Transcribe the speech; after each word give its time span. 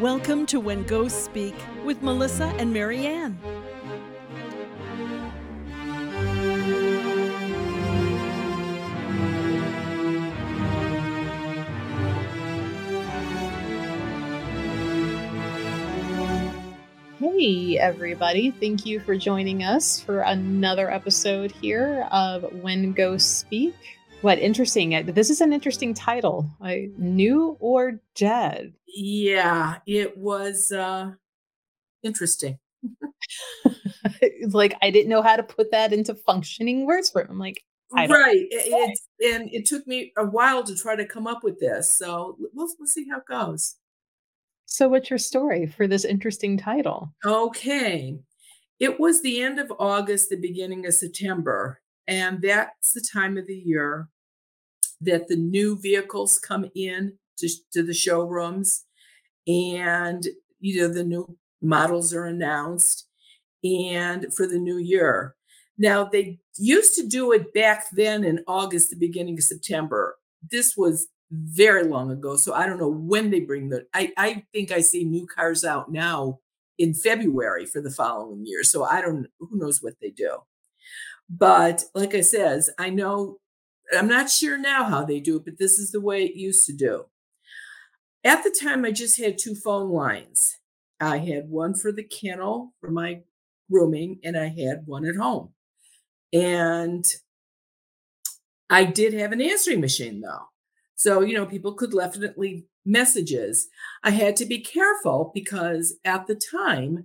Welcome 0.00 0.44
to 0.48 0.60
When 0.60 0.82
Ghosts 0.82 1.24
Speak 1.24 1.54
with 1.82 2.02
Melissa 2.02 2.52
and 2.58 2.70
Marianne. 2.70 3.38
Hey, 17.18 17.78
everybody. 17.78 18.50
Thank 18.50 18.84
you 18.84 19.00
for 19.00 19.16
joining 19.16 19.62
us 19.62 19.98
for 19.98 20.20
another 20.20 20.90
episode 20.90 21.52
here 21.52 22.06
of 22.12 22.42
When 22.60 22.92
Ghosts 22.92 23.34
Speak. 23.34 23.95
What 24.22 24.38
interesting. 24.38 24.94
Uh, 24.94 25.02
this 25.06 25.30
is 25.30 25.40
an 25.40 25.52
interesting 25.52 25.94
title. 25.94 26.50
Uh, 26.60 26.88
New 26.96 27.56
or 27.60 28.00
Dead? 28.14 28.72
Yeah, 28.86 29.78
it 29.86 30.16
was 30.16 30.72
uh, 30.72 31.12
interesting. 32.02 32.58
like, 34.50 34.74
I 34.82 34.90
didn't 34.90 35.10
know 35.10 35.22
how 35.22 35.36
to 35.36 35.42
put 35.42 35.70
that 35.70 35.92
into 35.92 36.14
functioning 36.14 36.86
words 36.86 37.10
for 37.10 37.20
it. 37.20 37.28
I'm 37.30 37.38
like, 37.38 37.62
right. 37.92 38.46
It, 38.50 38.98
it, 39.20 39.34
and 39.34 39.48
it 39.52 39.66
took 39.66 39.86
me 39.86 40.12
a 40.16 40.24
while 40.24 40.64
to 40.64 40.74
try 40.74 40.96
to 40.96 41.06
come 41.06 41.26
up 41.26 41.44
with 41.44 41.60
this. 41.60 41.96
So 41.96 42.36
we'll, 42.54 42.68
we'll 42.78 42.86
see 42.86 43.06
how 43.10 43.18
it 43.18 43.26
goes. 43.28 43.76
So, 44.64 44.88
what's 44.88 45.10
your 45.10 45.18
story 45.18 45.66
for 45.66 45.86
this 45.86 46.04
interesting 46.04 46.56
title? 46.56 47.14
Okay. 47.24 48.18
It 48.80 48.98
was 48.98 49.22
the 49.22 49.40
end 49.40 49.58
of 49.58 49.72
August, 49.78 50.28
the 50.28 50.36
beginning 50.36 50.84
of 50.86 50.94
September. 50.94 51.80
And 52.08 52.40
that's 52.42 52.92
the 52.92 53.06
time 53.12 53.36
of 53.36 53.46
the 53.46 53.56
year 53.56 54.08
that 55.00 55.28
the 55.28 55.36
new 55.36 55.78
vehicles 55.78 56.38
come 56.38 56.70
in 56.74 57.14
to, 57.38 57.48
to 57.72 57.82
the 57.82 57.94
showrooms. 57.94 58.84
And 59.46 60.26
you 60.60 60.80
know 60.80 60.92
the 60.92 61.04
new 61.04 61.36
models 61.62 62.12
are 62.14 62.26
announced 62.26 63.08
and 63.62 64.32
for 64.34 64.46
the 64.46 64.58
new 64.58 64.78
year. 64.78 65.34
Now 65.78 66.04
they 66.04 66.38
used 66.56 66.94
to 66.96 67.06
do 67.06 67.32
it 67.32 67.52
back 67.52 67.84
then 67.92 68.24
in 68.24 68.42
august 68.46 68.90
the 68.90 68.96
beginning 68.96 69.34
of 69.34 69.44
september. 69.44 70.16
This 70.50 70.76
was 70.76 71.08
very 71.30 71.84
long 71.84 72.10
ago 72.10 72.36
so 72.36 72.54
i 72.54 72.66
don't 72.66 72.78
know 72.78 72.88
when 72.88 73.30
they 73.30 73.40
bring 73.40 73.68
the 73.68 73.84
i, 73.92 74.12
I 74.16 74.44
think 74.52 74.70
i 74.70 74.80
see 74.80 75.04
new 75.04 75.26
cars 75.26 75.64
out 75.64 75.90
now 75.90 76.38
in 76.78 76.94
february 76.94 77.66
for 77.66 77.80
the 77.80 77.90
following 77.90 78.46
year 78.46 78.62
so 78.62 78.84
i 78.84 79.00
don't 79.00 79.26
who 79.40 79.58
knows 79.58 79.82
what 79.82 79.94
they 80.00 80.10
do 80.10 80.38
but 81.28 81.84
like 81.94 82.14
i 82.14 82.20
says 82.20 82.70
i 82.78 82.88
know 82.88 83.38
i'm 83.96 84.08
not 84.08 84.30
sure 84.30 84.58
now 84.58 84.84
how 84.84 85.04
they 85.04 85.20
do 85.20 85.36
it 85.36 85.44
but 85.44 85.58
this 85.58 85.78
is 85.78 85.90
the 85.90 86.00
way 86.00 86.24
it 86.24 86.36
used 86.36 86.66
to 86.66 86.72
do. 86.72 87.04
At 88.24 88.42
the 88.42 88.50
time 88.50 88.84
i 88.84 88.90
just 88.90 89.18
had 89.18 89.38
two 89.38 89.54
phone 89.54 89.90
lines. 89.90 90.56
I 91.00 91.18
had 91.18 91.48
one 91.48 91.74
for 91.74 91.92
the 91.92 92.02
kennel 92.04 92.72
for 92.80 92.90
my 92.90 93.22
grooming 93.70 94.18
and 94.24 94.36
i 94.36 94.48
had 94.48 94.86
one 94.86 95.06
at 95.06 95.16
home. 95.16 95.50
And 96.32 97.04
i 98.70 98.84
did 98.84 99.14
have 99.14 99.32
an 99.32 99.40
answering 99.40 99.80
machine 99.80 100.20
though. 100.20 100.48
So, 100.96 101.20
you 101.20 101.34
know, 101.34 101.44
people 101.44 101.74
could 101.74 101.92
definitely 101.92 102.66
messages. 102.84 103.68
I 104.02 104.10
had 104.10 104.34
to 104.36 104.46
be 104.46 104.60
careful 104.60 105.30
because 105.34 105.94
at 106.04 106.26
the 106.26 106.34
time, 106.34 107.04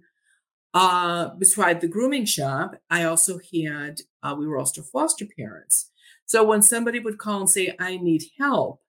uh, 0.73 1.29
beside 1.37 1.81
the 1.81 1.87
grooming 1.87 2.25
shop, 2.25 2.75
I 2.89 3.03
also 3.03 3.39
had, 3.53 4.01
uh, 4.23 4.35
we 4.37 4.47
were 4.47 4.57
also 4.57 4.81
foster 4.81 5.25
parents. 5.37 5.91
So 6.25 6.43
when 6.43 6.61
somebody 6.61 6.99
would 6.99 7.17
call 7.17 7.41
and 7.41 7.49
say, 7.49 7.75
I 7.79 7.97
need 7.97 8.23
help, 8.39 8.81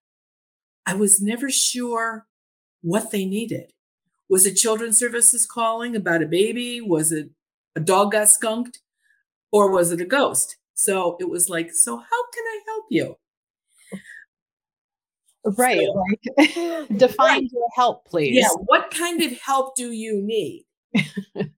I 0.85 0.95
was 0.95 1.21
never 1.21 1.49
sure 1.49 2.25
what 2.81 3.11
they 3.11 3.25
needed. 3.25 3.71
Was 4.29 4.45
it 4.45 4.55
children's 4.55 4.97
services 4.97 5.45
calling 5.45 5.95
about 5.95 6.23
a 6.23 6.27
baby? 6.27 6.81
Was 6.81 7.11
it 7.11 7.29
a 7.75 7.79
dog 7.79 8.13
got 8.13 8.29
skunked? 8.29 8.79
Or 9.51 9.69
was 9.69 9.91
it 9.91 10.01
a 10.01 10.05
ghost? 10.05 10.57
So 10.73 11.17
it 11.19 11.29
was 11.29 11.49
like, 11.49 11.71
so 11.73 11.97
how 11.97 12.23
can 12.33 12.43
I 12.43 12.59
help 12.65 12.85
you? 12.89 13.17
Right. 15.57 15.81
So, 15.85 16.03
like 16.37 16.87
define 16.97 17.27
right. 17.27 17.49
your 17.51 17.67
help, 17.75 18.05
please. 18.05 18.35
Yeah. 18.35 18.49
What 18.65 18.89
kind 18.91 19.21
of 19.21 19.37
help 19.39 19.75
do 19.75 19.91
you 19.91 20.21
need? 20.21 20.65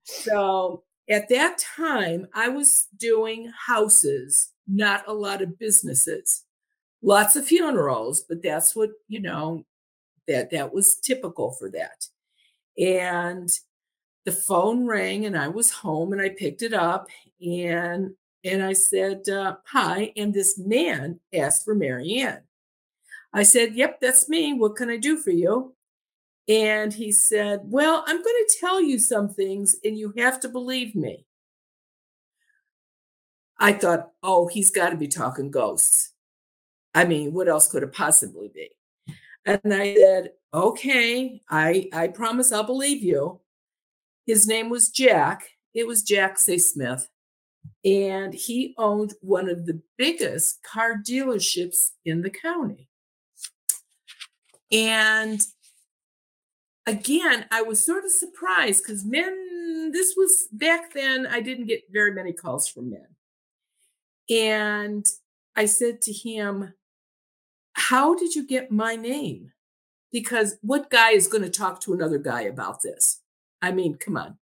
So 0.03 0.83
at 1.09 1.29
that 1.29 1.57
time, 1.57 2.27
I 2.33 2.49
was 2.49 2.87
doing 2.97 3.51
houses, 3.67 4.51
not 4.67 5.07
a 5.07 5.13
lot 5.13 5.41
of 5.41 5.59
businesses, 5.59 6.43
lots 7.01 7.35
of 7.35 7.45
funerals, 7.45 8.25
but 8.27 8.41
that's 8.41 8.75
what, 8.75 8.89
you 9.07 9.21
know, 9.21 9.65
that 10.27 10.49
that 10.51 10.73
was 10.73 10.95
typical 10.95 11.51
for 11.51 11.69
that. 11.71 12.07
And 12.77 13.49
the 14.25 14.31
phone 14.31 14.85
rang 14.85 15.25
and 15.25 15.37
I 15.37 15.47
was 15.47 15.71
home 15.71 16.11
and 16.11 16.21
I 16.21 16.29
picked 16.29 16.63
it 16.63 16.73
up 16.73 17.07
and 17.39 18.11
and 18.43 18.63
I 18.63 18.73
said, 18.73 19.27
uh, 19.27 19.55
hi. 19.65 20.13
And 20.15 20.31
this 20.31 20.59
man 20.59 21.19
asked 21.33 21.65
for 21.65 21.73
Marianne. 21.73 22.43
I 23.33 23.43
said, 23.43 23.75
Yep, 23.75 23.99
that's 23.99 24.29
me. 24.29 24.53
What 24.53 24.75
can 24.75 24.89
I 24.89 24.97
do 24.97 25.17
for 25.17 25.31
you? 25.31 25.74
And 26.47 26.93
he 26.93 27.11
said, 27.11 27.61
Well, 27.63 28.03
I'm 28.05 28.17
going 28.17 28.23
to 28.23 28.57
tell 28.59 28.81
you 28.81 28.99
some 28.99 29.29
things 29.29 29.75
and 29.83 29.97
you 29.97 30.13
have 30.17 30.39
to 30.41 30.49
believe 30.49 30.95
me. 30.95 31.25
I 33.59 33.73
thought, 33.73 34.11
Oh, 34.21 34.47
he's 34.47 34.69
got 34.69 34.89
to 34.89 34.97
be 34.97 35.07
talking 35.07 35.49
ghosts. 35.49 36.11
I 36.93 37.05
mean, 37.05 37.33
what 37.33 37.47
else 37.47 37.67
could 37.67 37.83
it 37.83 37.93
possibly 37.93 38.49
be? 38.53 38.69
And 39.45 39.73
I 39.73 39.95
said, 39.95 40.31
Okay, 40.53 41.41
I, 41.49 41.89
I 41.91 42.07
promise 42.09 42.51
I'll 42.51 42.63
believe 42.63 43.01
you. 43.01 43.41
His 44.25 44.47
name 44.47 44.69
was 44.69 44.89
Jack. 44.89 45.43
It 45.73 45.87
was 45.87 46.03
Jack 46.03 46.37
Say 46.37 46.57
Smith. 46.57 47.07
And 47.83 48.33
he 48.33 48.75
owned 48.77 49.13
one 49.21 49.49
of 49.49 49.65
the 49.65 49.81
biggest 49.97 50.63
car 50.63 50.95
dealerships 50.97 51.91
in 52.05 52.21
the 52.21 52.29
county. 52.29 52.87
And 54.71 55.41
again, 56.85 57.45
I 57.51 57.61
was 57.61 57.83
sort 57.83 58.05
of 58.05 58.11
surprised 58.11 58.83
because 58.83 59.05
men, 59.05 59.91
this 59.91 60.15
was 60.15 60.47
back 60.51 60.93
then, 60.93 61.27
I 61.27 61.41
didn't 61.41 61.67
get 61.67 61.83
very 61.91 62.13
many 62.13 62.33
calls 62.33 62.67
from 62.67 62.91
men. 62.91 63.07
And 64.29 65.05
I 65.55 65.65
said 65.65 66.01
to 66.03 66.13
him, 66.13 66.73
How 67.73 68.15
did 68.15 68.35
you 68.35 68.45
get 68.45 68.71
my 68.71 68.95
name? 68.95 69.51
Because 70.11 70.57
what 70.61 70.89
guy 70.89 71.11
is 71.11 71.27
going 71.27 71.43
to 71.43 71.49
talk 71.49 71.81
to 71.81 71.93
another 71.93 72.17
guy 72.17 72.41
about 72.41 72.81
this? 72.81 73.21
I 73.61 73.71
mean, 73.71 73.95
come 73.95 74.17
on. 74.17 74.37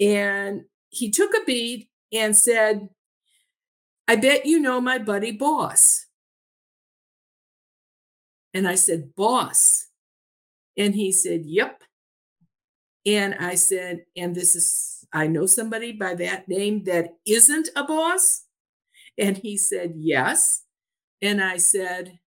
And 0.00 0.64
he 0.90 1.10
took 1.10 1.34
a 1.34 1.44
beat 1.44 1.88
and 2.12 2.36
said, 2.36 2.88
I 4.06 4.16
bet 4.16 4.46
you 4.46 4.58
know 4.58 4.80
my 4.80 4.98
buddy 4.98 5.32
boss. 5.32 6.06
And 8.54 8.66
I 8.66 8.74
said, 8.74 9.14
Boss. 9.14 9.87
And 10.78 10.94
he 10.94 11.10
said, 11.12 11.44
Yep. 11.44 11.82
And 13.04 13.34
I 13.34 13.56
said, 13.56 14.04
And 14.16 14.34
this 14.34 14.54
is, 14.54 15.04
I 15.12 15.26
know 15.26 15.46
somebody 15.46 15.92
by 15.92 16.14
that 16.14 16.48
name 16.48 16.84
that 16.84 17.16
isn't 17.26 17.68
a 17.76 17.84
boss. 17.84 18.44
And 19.18 19.36
he 19.36 19.58
said, 19.58 19.94
Yes. 19.96 20.62
And 21.20 21.42
I 21.42 21.56
said, 21.56 22.20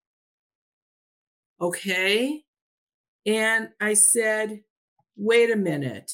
Okay. 1.61 2.45
And 3.27 3.69
I 3.81 3.95
said, 3.95 4.63
Wait 5.17 5.53
a 5.53 5.57
minute. 5.57 6.13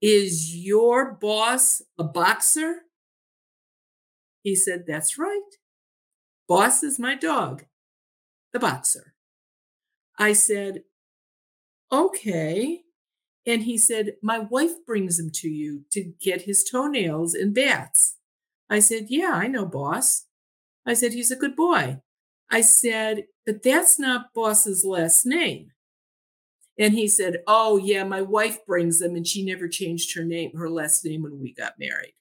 Is 0.00 0.56
your 0.56 1.12
boss 1.12 1.80
a 1.96 2.02
boxer? 2.02 2.80
He 4.42 4.56
said, 4.56 4.84
That's 4.88 5.16
right. 5.16 5.40
Boss 6.48 6.82
is 6.82 6.98
my 6.98 7.14
dog 7.14 7.64
the 8.52 8.58
boxer. 8.58 9.11
I 10.22 10.34
said, 10.34 10.84
okay. 11.90 12.82
And 13.44 13.64
he 13.64 13.76
said, 13.76 14.12
my 14.22 14.38
wife 14.38 14.86
brings 14.86 15.18
him 15.18 15.32
to 15.34 15.48
you 15.48 15.82
to 15.90 16.12
get 16.20 16.42
his 16.42 16.62
toenails 16.62 17.34
and 17.34 17.52
bats. 17.52 18.18
I 18.70 18.78
said, 18.78 19.06
yeah, 19.08 19.32
I 19.34 19.48
know, 19.48 19.66
boss. 19.66 20.26
I 20.86 20.94
said, 20.94 21.12
he's 21.12 21.32
a 21.32 21.36
good 21.36 21.56
boy. 21.56 22.02
I 22.48 22.60
said, 22.60 23.24
but 23.44 23.64
that's 23.64 23.98
not 23.98 24.32
boss's 24.32 24.84
last 24.84 25.26
name. 25.26 25.72
And 26.78 26.94
he 26.94 27.08
said, 27.08 27.38
oh, 27.48 27.76
yeah, 27.78 28.04
my 28.04 28.22
wife 28.22 28.64
brings 28.64 29.00
them 29.00 29.16
and 29.16 29.26
she 29.26 29.44
never 29.44 29.66
changed 29.66 30.16
her 30.16 30.24
name, 30.24 30.52
her 30.56 30.70
last 30.70 31.04
name 31.04 31.24
when 31.24 31.40
we 31.40 31.52
got 31.52 31.80
married. 31.80 32.14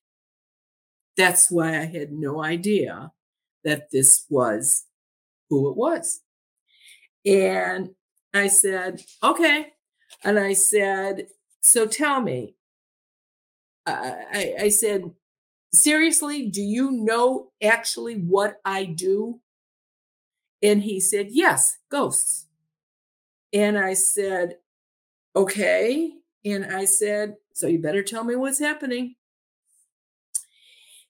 That's 1.16 1.52
why 1.52 1.78
I 1.78 1.86
had 1.86 2.12
no 2.12 2.44
idea 2.44 3.12
that 3.64 3.92
this 3.92 4.26
was 4.28 4.88
who 5.52 5.70
it 5.70 5.78
was. 5.78 6.22
And 7.26 7.92
I 8.34 8.48
said, 8.48 9.02
okay. 9.24 9.74
And 10.24 10.40
I 10.40 10.54
said, 10.54 11.28
so 11.62 11.86
tell 11.86 12.22
me, 12.22 12.56
I, 13.86 14.56
I 14.60 14.70
said, 14.70 15.12
seriously, 15.74 16.48
do 16.48 16.62
you 16.62 16.92
know 16.92 17.52
actually 17.62 18.16
what 18.16 18.58
I 18.64 18.86
do? 18.86 19.42
And 20.62 20.84
he 20.84 21.00
said, 21.00 21.28
yes, 21.32 21.78
ghosts. 21.90 22.48
And 23.54 23.78
I 23.78 23.94
said, 23.94 24.58
Okay. 25.36 26.12
And 26.44 26.66
I 26.66 26.86
said, 26.86 27.36
So 27.54 27.68
you 27.68 27.80
better 27.80 28.04
tell 28.04 28.24
me 28.24 28.36
what's 28.36 28.60
happening. 28.60 29.16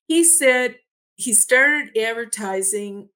He 0.07 0.23
said 0.23 0.75
he 1.15 1.33
started 1.33 1.97
advertising 1.97 3.09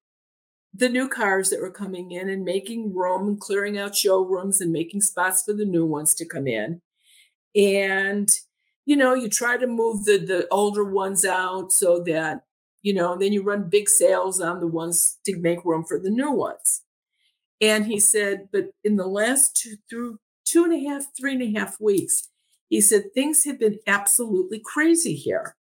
the 0.75 0.89
new 0.89 1.07
cars 1.07 1.49
that 1.49 1.61
were 1.61 1.71
coming 1.71 2.11
in 2.11 2.29
and 2.29 2.43
making 2.43 2.93
room 2.93 3.27
and 3.27 3.39
clearing 3.39 3.77
out 3.77 3.95
showrooms 3.95 4.59
and 4.59 4.71
making 4.71 5.01
spots 5.01 5.43
for 5.43 5.53
the 5.53 5.65
new 5.65 5.85
ones 5.85 6.13
to 6.15 6.25
come 6.25 6.47
in. 6.47 6.81
And 7.55 8.29
you 8.85 8.95
know, 8.95 9.15
you 9.15 9.29
try 9.29 9.57
to 9.57 9.67
move 9.67 10.05
the 10.05 10.17
the 10.17 10.47
older 10.51 10.83
ones 10.83 11.25
out 11.25 11.71
so 11.71 12.01
that 12.03 12.43
you 12.81 12.93
know, 12.93 13.17
then 13.17 13.33
you 13.33 13.41
run 13.41 13.67
big 13.67 13.89
sales 13.89 14.39
on 14.39 14.59
the 14.59 14.67
ones 14.67 15.17
to 15.25 15.35
make 15.39 15.65
room 15.65 15.83
for 15.83 15.99
the 15.99 16.11
new 16.11 16.31
ones. 16.31 16.83
And 17.59 17.87
he 17.87 17.99
said, 17.99 18.49
but 18.51 18.69
in 18.83 18.95
the 18.95 19.07
last 19.07 19.55
two 19.55 19.77
through 19.89 20.19
two 20.45 20.65
and 20.65 20.73
a 20.73 20.87
half, 20.87 21.05
three 21.17 21.33
and 21.33 21.41
a 21.41 21.59
half 21.59 21.81
weeks, 21.81 22.29
he 22.69 22.79
said 22.81 23.13
things 23.13 23.43
have 23.45 23.59
been 23.59 23.79
absolutely 23.87 24.61
crazy 24.63 25.15
here. 25.15 25.55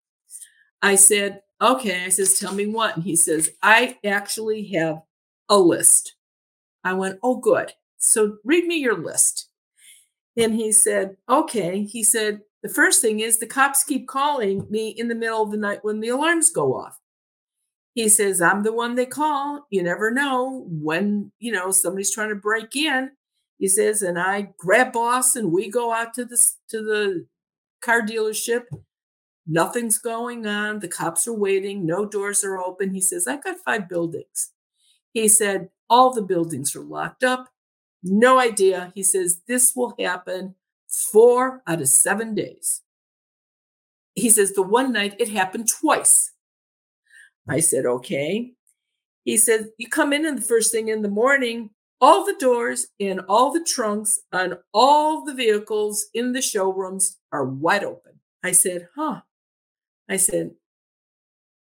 I 0.83 0.95
said, 0.95 1.41
okay. 1.61 2.05
I 2.05 2.09
says, 2.09 2.39
tell 2.39 2.53
me 2.53 2.65
what. 2.67 2.95
And 2.95 3.03
he 3.03 3.15
says, 3.15 3.51
I 3.61 3.97
actually 4.03 4.67
have 4.73 5.01
a 5.49 5.57
list. 5.57 6.15
I 6.83 6.93
went, 6.93 7.19
oh, 7.23 7.37
good. 7.37 7.73
So 7.97 8.37
read 8.43 8.65
me 8.65 8.77
your 8.77 8.97
list. 8.97 9.49
And 10.37 10.53
he 10.53 10.71
said, 10.71 11.17
okay. 11.29 11.83
He 11.83 12.03
said, 12.03 12.41
the 12.61 12.69
first 12.69 13.01
thing 13.01 13.19
is 13.19 13.37
the 13.37 13.45
cops 13.45 13.83
keep 13.83 14.07
calling 14.07 14.67
me 14.69 14.89
in 14.89 15.07
the 15.07 15.15
middle 15.15 15.43
of 15.43 15.51
the 15.51 15.57
night 15.57 15.79
when 15.83 15.99
the 15.99 16.09
alarms 16.09 16.49
go 16.49 16.75
off. 16.75 16.99
He 17.93 18.09
says, 18.09 18.41
I'm 18.41 18.63
the 18.63 18.73
one 18.73 18.95
they 18.95 19.05
call. 19.05 19.65
You 19.69 19.81
never 19.81 20.11
know 20.11 20.65
when, 20.67 21.31
you 21.39 21.51
know, 21.51 21.71
somebody's 21.71 22.13
trying 22.13 22.29
to 22.29 22.35
break 22.35 22.75
in. 22.75 23.11
He 23.57 23.69
says, 23.69 24.01
and 24.01 24.19
I 24.19 24.49
grab 24.59 24.91
boss 24.91 25.35
and 25.35 25.51
we 25.51 25.69
go 25.69 25.93
out 25.93 26.13
to 26.15 26.25
the 26.25 26.37
to 26.69 26.83
the 26.83 27.25
car 27.81 28.01
dealership. 28.01 28.63
Nothing's 29.47 29.99
going 29.99 30.47
on. 30.47 30.79
The 30.79 30.87
cops 30.87 31.27
are 31.27 31.33
waiting. 31.33 31.85
No 31.85 32.05
doors 32.05 32.43
are 32.43 32.57
open. 32.57 32.93
He 32.93 33.01
says, 33.01 33.27
I 33.27 33.37
got 33.37 33.57
five 33.59 33.87
buildings. 33.87 34.51
He 35.13 35.27
said, 35.27 35.69
all 35.89 36.13
the 36.13 36.21
buildings 36.21 36.75
are 36.75 36.81
locked 36.81 37.23
up. 37.23 37.49
No 38.03 38.39
idea. 38.39 38.91
He 38.95 39.03
says, 39.03 39.41
this 39.47 39.73
will 39.75 39.93
happen 39.99 40.55
four 40.87 41.61
out 41.67 41.81
of 41.81 41.89
seven 41.89 42.33
days. 42.33 42.81
He 44.15 44.29
says, 44.29 44.53
the 44.53 44.61
one 44.61 44.91
night 44.93 45.15
it 45.19 45.29
happened 45.29 45.67
twice. 45.69 46.31
I 47.47 47.59
said, 47.59 47.85
okay. 47.85 48.53
He 49.23 49.37
said, 49.37 49.69
you 49.77 49.87
come 49.87 50.13
in 50.13 50.25
and 50.25 50.37
the 50.37 50.43
first 50.43 50.71
thing 50.71 50.87
in 50.87 51.01
the 51.01 51.09
morning, 51.09 51.71
all 52.01 52.25
the 52.25 52.35
doors 52.39 52.87
and 52.99 53.21
all 53.27 53.51
the 53.51 53.63
trunks 53.63 54.19
on 54.31 54.57
all 54.73 55.23
the 55.23 55.33
vehicles 55.33 56.07
in 56.13 56.33
the 56.33 56.41
showrooms 56.41 57.17
are 57.31 57.45
wide 57.45 57.83
open. 57.83 58.13
I 58.43 58.51
said, 58.51 58.87
huh. 58.95 59.21
I 60.09 60.17
said, 60.17 60.51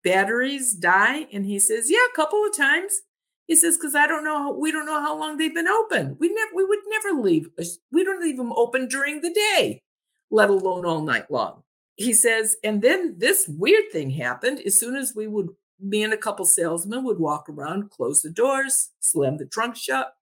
batteries 0.03 0.73
die? 0.73 1.27
And 1.31 1.45
he 1.45 1.59
says, 1.59 1.89
yeah, 1.89 2.05
a 2.11 2.15
couple 2.15 2.43
of 2.45 2.55
times. 2.55 3.01
He 3.47 3.55
says, 3.55 3.77
because 3.77 3.93
I 3.93 4.07
don't 4.07 4.23
know, 4.23 4.51
we 4.51 4.71
don't 4.71 4.87
know 4.87 5.01
how 5.01 5.17
long 5.19 5.37
they've 5.37 5.53
been 5.53 5.67
open. 5.67 6.17
We 6.19 6.33
never, 6.33 6.51
we 6.55 6.65
would 6.65 6.79
never 6.89 7.21
leave. 7.21 7.49
We 7.91 8.03
don't 8.03 8.21
leave 8.21 8.37
them 8.37 8.53
open 8.53 8.87
during 8.87 9.21
the 9.21 9.31
day, 9.31 9.83
let 10.31 10.49
alone 10.49 10.85
all 10.85 11.01
night 11.01 11.29
long 11.29 11.61
he 11.95 12.13
says, 12.13 12.57
and 12.63 12.81
then 12.81 13.15
this 13.17 13.47
weird 13.47 13.91
thing 13.91 14.09
happened. 14.09 14.59
As 14.65 14.77
soon 14.77 14.95
as 14.95 15.15
we 15.15 15.27
would, 15.27 15.49
me 15.79 16.03
and 16.03 16.13
a 16.13 16.17
couple 16.17 16.45
salesmen 16.45 17.03
would 17.03 17.19
walk 17.19 17.47
around, 17.49 17.89
close 17.89 18.21
the 18.21 18.29
doors, 18.29 18.91
slam 18.99 19.37
the 19.37 19.45
trunk 19.45 19.75
shut, 19.75 20.13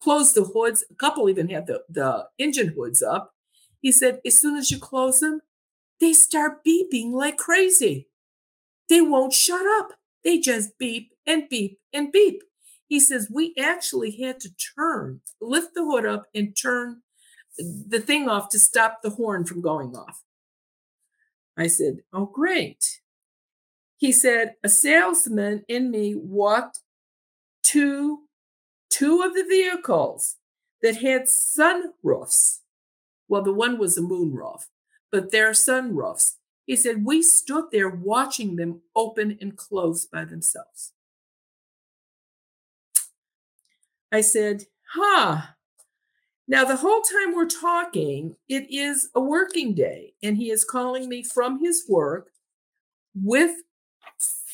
close 0.00 0.32
the 0.32 0.44
hoods. 0.44 0.84
A 0.90 0.94
couple 0.94 1.28
even 1.28 1.48
had 1.48 1.66
the, 1.66 1.82
the 1.88 2.26
engine 2.38 2.68
hoods 2.68 3.02
up. 3.02 3.32
He 3.80 3.92
said, 3.92 4.20
as 4.26 4.38
soon 4.38 4.56
as 4.56 4.70
you 4.70 4.78
close 4.78 5.20
them, 5.20 5.40
they 6.00 6.12
start 6.12 6.64
beeping 6.64 7.12
like 7.12 7.36
crazy. 7.36 8.08
They 8.88 9.00
won't 9.00 9.32
shut 9.32 9.64
up. 9.78 9.92
They 10.24 10.38
just 10.38 10.78
beep 10.78 11.12
and 11.26 11.48
beep 11.48 11.78
and 11.92 12.10
beep. 12.10 12.42
He 12.88 12.98
says, 12.98 13.30
we 13.30 13.54
actually 13.58 14.10
had 14.20 14.40
to 14.40 14.50
turn, 14.76 15.20
lift 15.40 15.74
the 15.74 15.84
hood 15.84 16.06
up 16.06 16.26
and 16.34 16.56
turn 16.56 17.02
the 17.58 18.00
thing 18.00 18.28
off 18.28 18.48
to 18.50 18.58
stop 18.58 19.00
the 19.02 19.10
horn 19.10 19.44
from 19.44 19.60
going 19.60 19.94
off. 19.94 20.22
I 21.56 21.66
said, 21.66 21.98
Oh, 22.12 22.26
great. 22.26 23.00
He 23.96 24.12
said, 24.12 24.54
A 24.64 24.68
salesman 24.68 25.64
in 25.68 25.90
me 25.90 26.14
walked 26.14 26.80
to 27.64 28.20
two 28.88 29.22
of 29.22 29.34
the 29.34 29.44
vehicles 29.44 30.36
that 30.82 30.96
had 30.96 31.24
sunroofs. 31.24 32.60
Well, 33.28 33.42
the 33.42 33.52
one 33.52 33.78
was 33.78 33.98
a 33.98 34.00
moonroof, 34.00 34.66
but 35.10 35.30
they're 35.30 35.52
sunroofs. 35.52 36.34
He 36.66 36.76
said, 36.76 37.04
We 37.04 37.22
stood 37.22 37.66
there 37.72 37.88
watching 37.88 38.56
them 38.56 38.82
open 38.94 39.38
and 39.40 39.56
close 39.56 40.06
by 40.06 40.24
themselves. 40.24 40.92
I 44.12 44.20
said, 44.20 44.64
Huh, 44.94 45.42
now, 46.50 46.64
the 46.64 46.74
whole 46.74 47.00
time 47.00 47.32
we're 47.32 47.46
talking, 47.46 48.34
it 48.48 48.68
is 48.72 49.08
a 49.14 49.20
working 49.20 49.72
day, 49.72 50.14
and 50.20 50.36
he 50.36 50.50
is 50.50 50.64
calling 50.64 51.08
me 51.08 51.22
from 51.22 51.60
his 51.60 51.84
work 51.88 52.32
with 53.14 53.52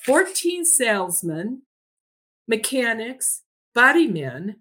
14 0.04 0.66
salesmen, 0.66 1.62
mechanics, 2.46 3.44
body 3.74 4.06
men, 4.08 4.56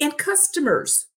and 0.00 0.16
customers. 0.16 1.08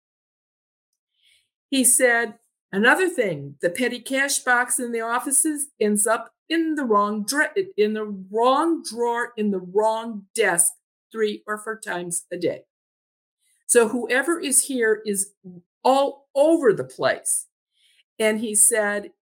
He 1.71 1.85
said, 1.85 2.35
another 2.73 3.09
thing, 3.09 3.57
the 3.61 3.71
petty 3.71 4.01
cash 4.01 4.39
box 4.39 4.79
in 4.79 4.93
the 4.93 5.01
offices 5.01 5.69
ends 5.81 6.07
up 6.07 6.33
in 6.49 6.75
the 6.75 6.85
wrong 6.85 7.25
dra- 7.25 7.53
in 7.77 7.95
the 7.95 8.05
wrong 8.31 8.83
drawer 8.83 9.33
in 9.37 9.51
the 9.51 9.61
wrong 9.61 10.27
desk 10.35 10.73
three 11.11 11.43
or 11.47 11.59
four 11.59 11.79
times 11.79 12.25
a 12.33 12.37
day. 12.37 12.63
So 13.67 13.89
whoever 13.89 14.39
is 14.39 14.67
here 14.67 15.03
is 15.07 15.33
all 15.85 16.29
over 16.35 16.73
the 16.73 16.85
place. 16.85 17.47
And 18.19 18.41
he 18.41 18.55
said, 18.55 19.13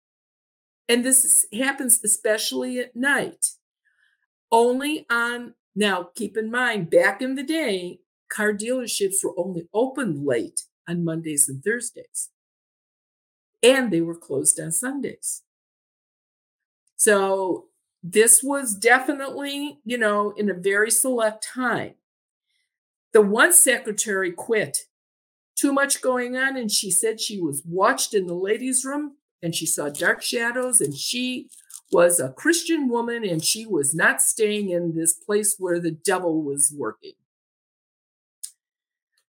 and 0.89 1.05
this 1.05 1.47
happens 1.53 2.01
especially 2.05 2.81
at 2.81 2.97
night, 2.97 3.53
only 4.51 5.07
on, 5.09 5.55
now 5.77 6.11
keep 6.17 6.37
in 6.37 6.51
mind, 6.51 6.91
back 6.91 7.23
in 7.23 7.37
the 7.37 7.45
day, 7.45 8.01
car 8.29 8.53
dealerships 8.53 9.23
were 9.23 9.39
only 9.39 9.69
open 9.73 10.27
late 10.27 10.63
on 10.89 11.05
Mondays 11.05 11.49
and 11.49 11.63
Thursdays, 11.63 12.31
and 13.63 13.91
they 13.91 14.01
were 14.01 14.17
closed 14.17 14.59
on 14.61 14.73
Sundays. 14.73 15.43
So 16.97 17.67
this 18.03 18.43
was 18.43 18.75
definitely, 18.75 19.81
you 19.85 19.99
know, 19.99 20.33
in 20.37 20.51
a 20.51 20.55
very 20.55 20.91
select 20.91 21.47
time. 21.47 21.95
The 23.13 23.23
one 23.23 23.53
secretary 23.53 24.33
quit. 24.33 24.87
Too 25.57 25.73
much 25.73 26.01
going 26.01 26.37
on, 26.37 26.57
and 26.57 26.71
she 26.71 26.91
said 26.91 27.21
she 27.21 27.39
was 27.39 27.63
watched 27.67 28.15
in 28.15 28.27
the 28.27 28.35
ladies' 28.35 28.85
room 28.85 29.17
and 29.43 29.55
she 29.55 29.67
saw 29.67 29.89
dark 29.89 30.23
shadows, 30.23 30.81
and 30.81 30.95
she 30.95 31.49
was 31.93 32.21
a 32.21 32.31
Christian 32.31 32.89
woman 32.89 33.25
and 33.25 33.45
she 33.45 33.67
was 33.67 33.95
not 33.95 34.23
staying 34.23 34.71
in 34.71 34.95
this 34.95 35.13
place 35.13 35.57
where 35.59 35.81
the 35.81 35.91
devil 35.91 36.43
was 36.43 36.73
working. 36.77 37.15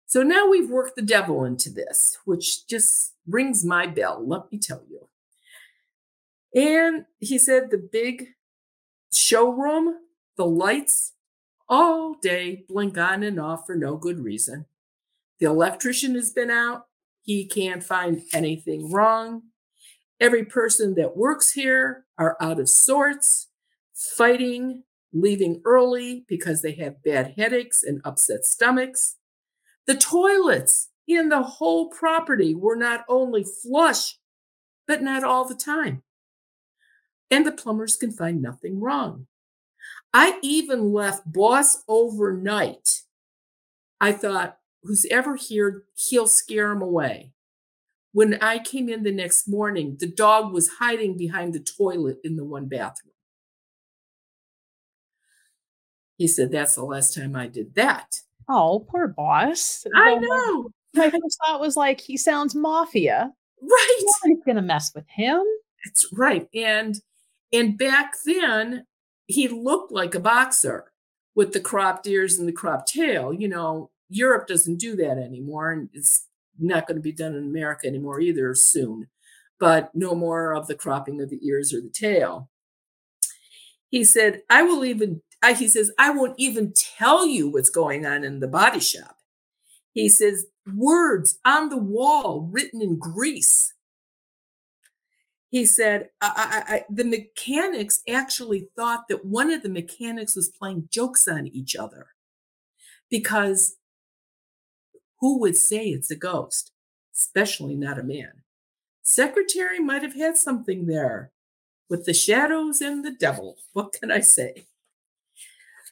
So 0.09 0.23
now 0.23 0.49
we've 0.49 0.71
worked 0.71 0.97
the 0.97 1.03
devil 1.03 1.45
into 1.45 1.69
this, 1.69 2.17
which 2.25 2.67
just 2.67 3.13
rings 3.27 3.63
my 3.63 3.87
bell, 3.87 4.27
let 4.27 4.51
me 4.51 4.59
tell 4.59 4.83
you. 4.89 5.09
And 6.55 7.05
he 7.19 7.37
said 7.37 7.71
the 7.71 7.77
big 7.77 8.29
showroom, 9.13 9.97
the 10.39 10.47
lights, 10.47 11.13
all 11.69 12.15
day, 12.15 12.65
blink 12.67 12.97
on 12.97 13.23
and 13.23 13.39
off 13.39 13.67
for 13.67 13.77
no 13.77 13.99
good 13.99 14.21
reason. 14.21 14.65
The 15.41 15.47
electrician 15.47 16.15
has 16.15 16.31
been 16.31 16.51
out. 16.51 16.87
He 17.21 17.45
can't 17.45 17.85
find 17.85 18.23
anything 18.33 18.91
wrong. 18.91 19.43
Every 20.19 20.47
person 20.47 20.95
that 20.95 21.19
works 21.19 21.53
here 21.53 22.07
are 22.17 22.39
out 22.41 22.59
of 22.59 22.71
sorts, 22.71 23.49
fighting, 23.93 24.85
leaving 25.13 25.61
early 25.67 26.25
because 26.27 26.63
they 26.63 26.73
have 26.73 27.03
bad 27.05 27.35
headaches 27.37 27.83
and 27.83 28.01
upset 28.07 28.47
stomachs. 28.47 29.18
The 29.89 29.97
toilets 29.97 30.91
in 31.09 31.31
the 31.31 31.43
whole 31.43 31.89
property 31.89 32.55
were 32.55 32.77
not 32.77 33.07
only 33.09 33.43
flush, 33.43 34.19
but 34.87 35.03
not 35.03 35.25
all 35.25 35.47
the 35.47 35.55
time. 35.55 36.03
And 37.31 37.47
the 37.47 37.53
plumbers 37.53 37.97
can 37.97 38.13
find 38.13 38.43
nothing 38.43 38.81
wrong. 38.81 39.27
I 40.13 40.39
even 40.43 40.93
left 40.93 41.33
boss 41.33 41.85
overnight. 41.89 43.01
I 43.99 44.13
thought, 44.13 44.59
who's 44.83 45.07
ever 45.11 45.37
here, 45.37 45.85
he'll 45.95 46.29
scare 46.29 46.71
him 46.71 46.83
away. 46.83 47.33
When 48.13 48.35
I 48.43 48.59
came 48.59 48.91
in 48.91 49.05
the 49.05 49.13
next 49.13 49.49
morning, 49.49 49.97
the 49.99 50.07
dog 50.07 50.53
was 50.53 50.77
hiding 50.81 51.17
behind 51.17 51.55
the 51.55 51.61
toilet 51.61 52.19
in 52.23 52.37
the 52.37 52.45
one 52.45 52.67
bathroom. 52.67 53.15
He 56.19 56.27
said, 56.27 56.53
That's 56.53 56.75
the 56.75 56.85
last 56.85 57.15
time 57.15 57.35
I 57.35 57.47
did 57.47 57.75
that. 57.75 58.21
Oh, 58.49 58.87
poor 58.89 59.09
boss. 59.09 59.87
I 59.95 60.15
know. 60.15 60.71
My 60.95 61.11
first 61.11 61.39
thought 61.45 61.61
was 61.61 61.77
like, 61.77 62.01
he 62.01 62.17
sounds 62.17 62.55
mafia. 62.55 63.33
Right. 63.61 64.03
Nobody's 64.25 64.45
gonna 64.47 64.63
mess 64.63 64.93
with 64.95 65.09
him. 65.09 65.43
That's 65.85 66.07
right. 66.13 66.49
And 66.55 67.01
and 67.53 67.77
back 67.77 68.15
then 68.25 68.87
he 69.27 69.49
looked 69.49 69.93
like 69.93 70.15
a 70.15 70.21
boxer 70.21 70.93
with 71.35 71.53
the 71.53 71.61
cropped 71.61 72.07
ears 72.07 72.39
and 72.39 72.49
the 72.49 72.53
cropped 72.53 72.89
tail. 72.89 73.33
You 73.33 73.49
know, 73.49 73.91
Europe 74.09 74.47
doesn't 74.49 74.81
do 74.81 74.97
that 74.97 75.19
anymore, 75.19 75.71
and 75.71 75.89
it's 75.93 76.27
not 76.59 76.87
going 76.87 76.97
to 76.97 77.03
be 77.03 77.13
done 77.13 77.35
in 77.35 77.45
America 77.45 77.87
anymore 77.87 78.21
either 78.21 78.55
soon. 78.55 79.09
But 79.61 79.95
no 79.95 80.15
more 80.15 80.55
of 80.55 80.67
the 80.67 80.75
cropping 80.75 81.21
of 81.21 81.31
the 81.31 81.41
ears 81.47 81.75
or 81.75 81.81
the 81.81 81.91
tail. 81.91 82.49
He 83.91 84.05
said, 84.05 84.43
I 84.51 84.63
will 84.63 84.85
even, 84.85 85.23
Uh, 85.43 85.55
he 85.55 85.69
says, 85.69 85.93
I 85.99 86.11
won't 86.11 86.35
even 86.37 86.73
tell 86.73 87.27
you 87.27 87.49
what's 87.49 87.71
going 87.71 88.05
on 88.05 88.25
in 88.25 88.41
the 88.41 88.49
body 88.49 88.81
shop. 88.81 89.17
He 89.93 90.09
says, 90.09 90.47
words 90.75 91.39
on 91.45 91.69
the 91.69 91.77
wall 91.77 92.49
written 92.51 92.83
in 92.83 92.99
grease. 92.99 93.75
He 95.51 95.65
said, 95.65 96.11
I, 96.21 96.63
I, 96.69 96.75
I, 96.75 96.85
the 96.91 97.05
mechanics 97.05 98.03
actually 98.09 98.69
thought 98.77 99.09
that 99.09 99.25
one 99.25 99.51
of 99.51 99.63
the 99.63 99.71
mechanics 99.71 100.37
was 100.37 100.51
playing 100.51 100.89
jokes 100.91 101.27
on 101.27 101.47
each 101.49 101.75
other 101.75 102.09
because 103.11 103.77
who 105.21 105.39
would 105.41 105.57
say 105.57 105.89
it's 105.89 106.11
a 106.11 106.17
ghost, 106.17 106.73
especially 107.15 107.75
not 107.75 107.99
a 107.99 108.03
man? 108.03 108.43
Secretary 109.03 109.81
might 109.81 110.03
have 110.03 110.15
had 110.15 110.37
something 110.37 110.87
there 110.87 111.33
with 111.89 112.05
the 112.05 112.13
shadows 112.13 112.83
and 112.83 113.05
the 113.05 113.11
devil. 113.11 113.57
What 113.73 113.93
can 113.93 114.11
I 114.11 114.21
say? 114.21 114.68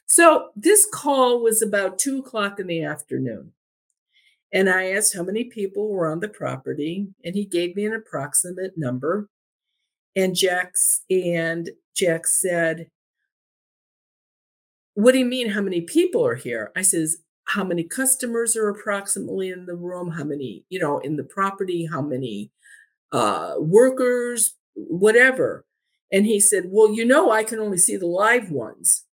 So 0.07 0.49
this 0.55 0.87
call 0.91 1.41
was 1.41 1.61
about 1.61 1.99
two 1.99 2.19
o'clock 2.19 2.59
in 2.59 2.67
the 2.67 2.83
afternoon. 2.83 3.51
And 4.53 4.69
I 4.69 4.91
asked 4.91 5.13
how 5.13 5.23
many 5.23 5.43
people 5.43 5.89
were 5.89 6.09
on 6.09 6.21
the 6.21 6.29
property, 6.29 7.07
and 7.23 7.35
he 7.35 7.45
gave 7.45 7.75
me 7.75 7.85
an 7.85 7.93
approximate 7.93 8.77
number. 8.77 9.29
And 10.15 10.33
Jack's 10.33 11.01
and 11.09 11.69
Jack 11.95 12.25
said, 12.25 12.89
What 14.93 15.11
do 15.11 15.19
you 15.19 15.25
mean 15.25 15.49
how 15.49 15.61
many 15.61 15.81
people 15.81 16.25
are 16.25 16.35
here? 16.35 16.71
I 16.75 16.81
says, 16.81 17.17
How 17.43 17.65
many 17.65 17.83
customers 17.83 18.55
are 18.55 18.69
approximately 18.69 19.49
in 19.49 19.65
the 19.65 19.75
room? 19.75 20.09
How 20.11 20.23
many, 20.23 20.63
you 20.69 20.79
know, 20.79 20.99
in 20.99 21.17
the 21.17 21.25
property? 21.25 21.85
How 21.85 22.01
many 22.01 22.51
uh 23.11 23.55
workers, 23.59 24.55
whatever. 24.75 25.65
And 26.11 26.25
he 26.25 26.39
said, 26.39 26.65
Well, 26.67 26.93
you 26.93 27.05
know, 27.05 27.31
I 27.31 27.43
can 27.43 27.59
only 27.59 27.77
see 27.77 27.97
the 27.97 28.07
live 28.07 28.49
ones. 28.49 29.03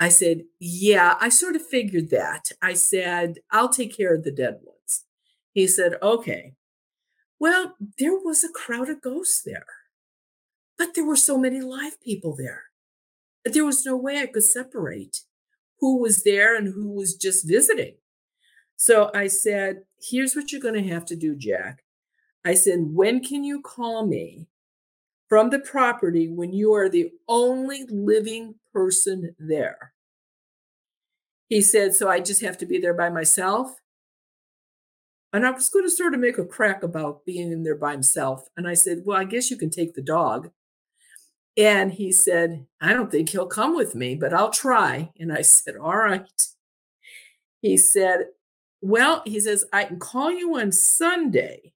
I 0.00 0.08
said, 0.08 0.42
Yeah, 0.60 1.16
I 1.20 1.28
sort 1.28 1.56
of 1.56 1.66
figured 1.66 2.10
that. 2.10 2.52
I 2.62 2.74
said, 2.74 3.38
I'll 3.50 3.68
take 3.68 3.96
care 3.96 4.14
of 4.14 4.24
the 4.24 4.30
dead 4.30 4.58
ones. 4.62 5.04
He 5.52 5.66
said, 5.66 5.94
Okay. 6.02 6.54
Well, 7.40 7.76
there 7.98 8.18
was 8.18 8.42
a 8.42 8.48
crowd 8.48 8.88
of 8.88 9.00
ghosts 9.00 9.42
there, 9.44 9.66
but 10.76 10.94
there 10.94 11.04
were 11.04 11.16
so 11.16 11.38
many 11.38 11.60
live 11.60 12.00
people 12.00 12.34
there. 12.36 12.64
That 13.44 13.54
there 13.54 13.64
was 13.64 13.86
no 13.86 13.96
way 13.96 14.18
I 14.18 14.26
could 14.26 14.42
separate 14.42 15.22
who 15.80 15.98
was 15.98 16.24
there 16.24 16.56
and 16.56 16.74
who 16.74 16.90
was 16.90 17.14
just 17.14 17.46
visiting. 17.46 17.94
So 18.76 19.10
I 19.14 19.26
said, 19.28 19.82
Here's 20.00 20.34
what 20.34 20.52
you're 20.52 20.60
going 20.60 20.82
to 20.82 20.92
have 20.92 21.04
to 21.06 21.16
do, 21.16 21.34
Jack. 21.34 21.82
I 22.44 22.54
said, 22.54 22.78
When 22.80 23.22
can 23.22 23.44
you 23.44 23.60
call 23.60 24.06
me 24.06 24.46
from 25.28 25.50
the 25.50 25.58
property 25.58 26.28
when 26.28 26.52
you 26.52 26.72
are 26.72 26.88
the 26.88 27.10
only 27.28 27.84
living 27.90 28.54
person 28.78 29.34
there. 29.40 29.92
He 31.48 31.60
said, 31.60 31.94
So 31.94 32.08
I 32.08 32.20
just 32.20 32.42
have 32.42 32.56
to 32.58 32.66
be 32.66 32.78
there 32.78 32.94
by 32.94 33.08
myself. 33.10 33.74
And 35.32 35.44
I 35.44 35.50
was 35.50 35.68
going 35.68 35.84
to 35.84 35.90
sort 35.90 36.14
of 36.14 36.20
make 36.20 36.38
a 36.38 36.44
crack 36.44 36.84
about 36.84 37.26
being 37.26 37.50
in 37.50 37.64
there 37.64 37.74
by 37.74 37.90
himself. 37.90 38.48
And 38.56 38.68
I 38.68 38.74
said, 38.74 39.02
Well, 39.04 39.18
I 39.18 39.24
guess 39.24 39.50
you 39.50 39.56
can 39.56 39.70
take 39.70 39.94
the 39.94 40.02
dog. 40.02 40.50
And 41.56 41.92
he 41.92 42.12
said, 42.12 42.66
I 42.80 42.92
don't 42.92 43.10
think 43.10 43.30
he'll 43.30 43.48
come 43.48 43.74
with 43.74 43.96
me, 43.96 44.14
but 44.14 44.32
I'll 44.32 44.52
try. 44.52 45.10
And 45.18 45.32
I 45.32 45.42
said, 45.56 45.76
All 45.76 45.96
right. 45.96 46.30
He 47.62 47.76
said, 47.76 48.26
Well, 48.80 49.22
he 49.26 49.40
says, 49.40 49.64
I 49.72 49.86
can 49.86 49.98
call 49.98 50.30
you 50.30 50.56
on 50.56 50.70
Sunday. 50.70 51.72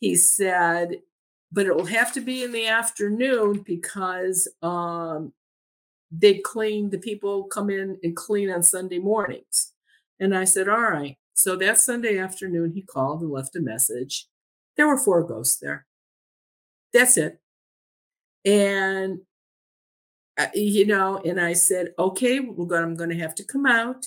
He 0.00 0.16
said, 0.16 0.96
but 1.52 1.66
it 1.66 1.74
will 1.74 1.86
have 1.86 2.12
to 2.12 2.20
be 2.20 2.42
in 2.42 2.52
the 2.52 2.66
afternoon 2.66 3.62
because 3.64 4.48
um, 4.62 5.32
they 6.10 6.38
clean, 6.38 6.90
the 6.90 6.98
people 6.98 7.44
come 7.44 7.70
in 7.70 7.98
and 8.02 8.16
clean 8.16 8.50
on 8.50 8.62
Sunday 8.62 8.98
mornings. 8.98 9.72
And 10.20 10.36
I 10.36 10.44
said, 10.44 10.68
All 10.68 10.80
right. 10.80 11.16
So 11.34 11.56
that 11.56 11.78
Sunday 11.78 12.18
afternoon, 12.18 12.72
he 12.72 12.82
called 12.82 13.20
and 13.20 13.30
left 13.30 13.56
a 13.56 13.60
message. 13.60 14.26
There 14.76 14.86
were 14.86 14.98
four 14.98 15.22
ghosts 15.22 15.58
there. 15.58 15.86
That's 16.92 17.16
it. 17.18 17.38
And, 18.44 19.20
uh, 20.38 20.46
you 20.54 20.86
know, 20.86 21.20
and 21.24 21.40
I 21.40 21.52
said, 21.52 21.92
Okay, 21.98 22.40
we're 22.40 22.66
going, 22.66 22.84
I'm 22.84 22.96
going 22.96 23.10
to 23.10 23.18
have 23.18 23.34
to 23.36 23.44
come 23.44 23.66
out. 23.66 24.06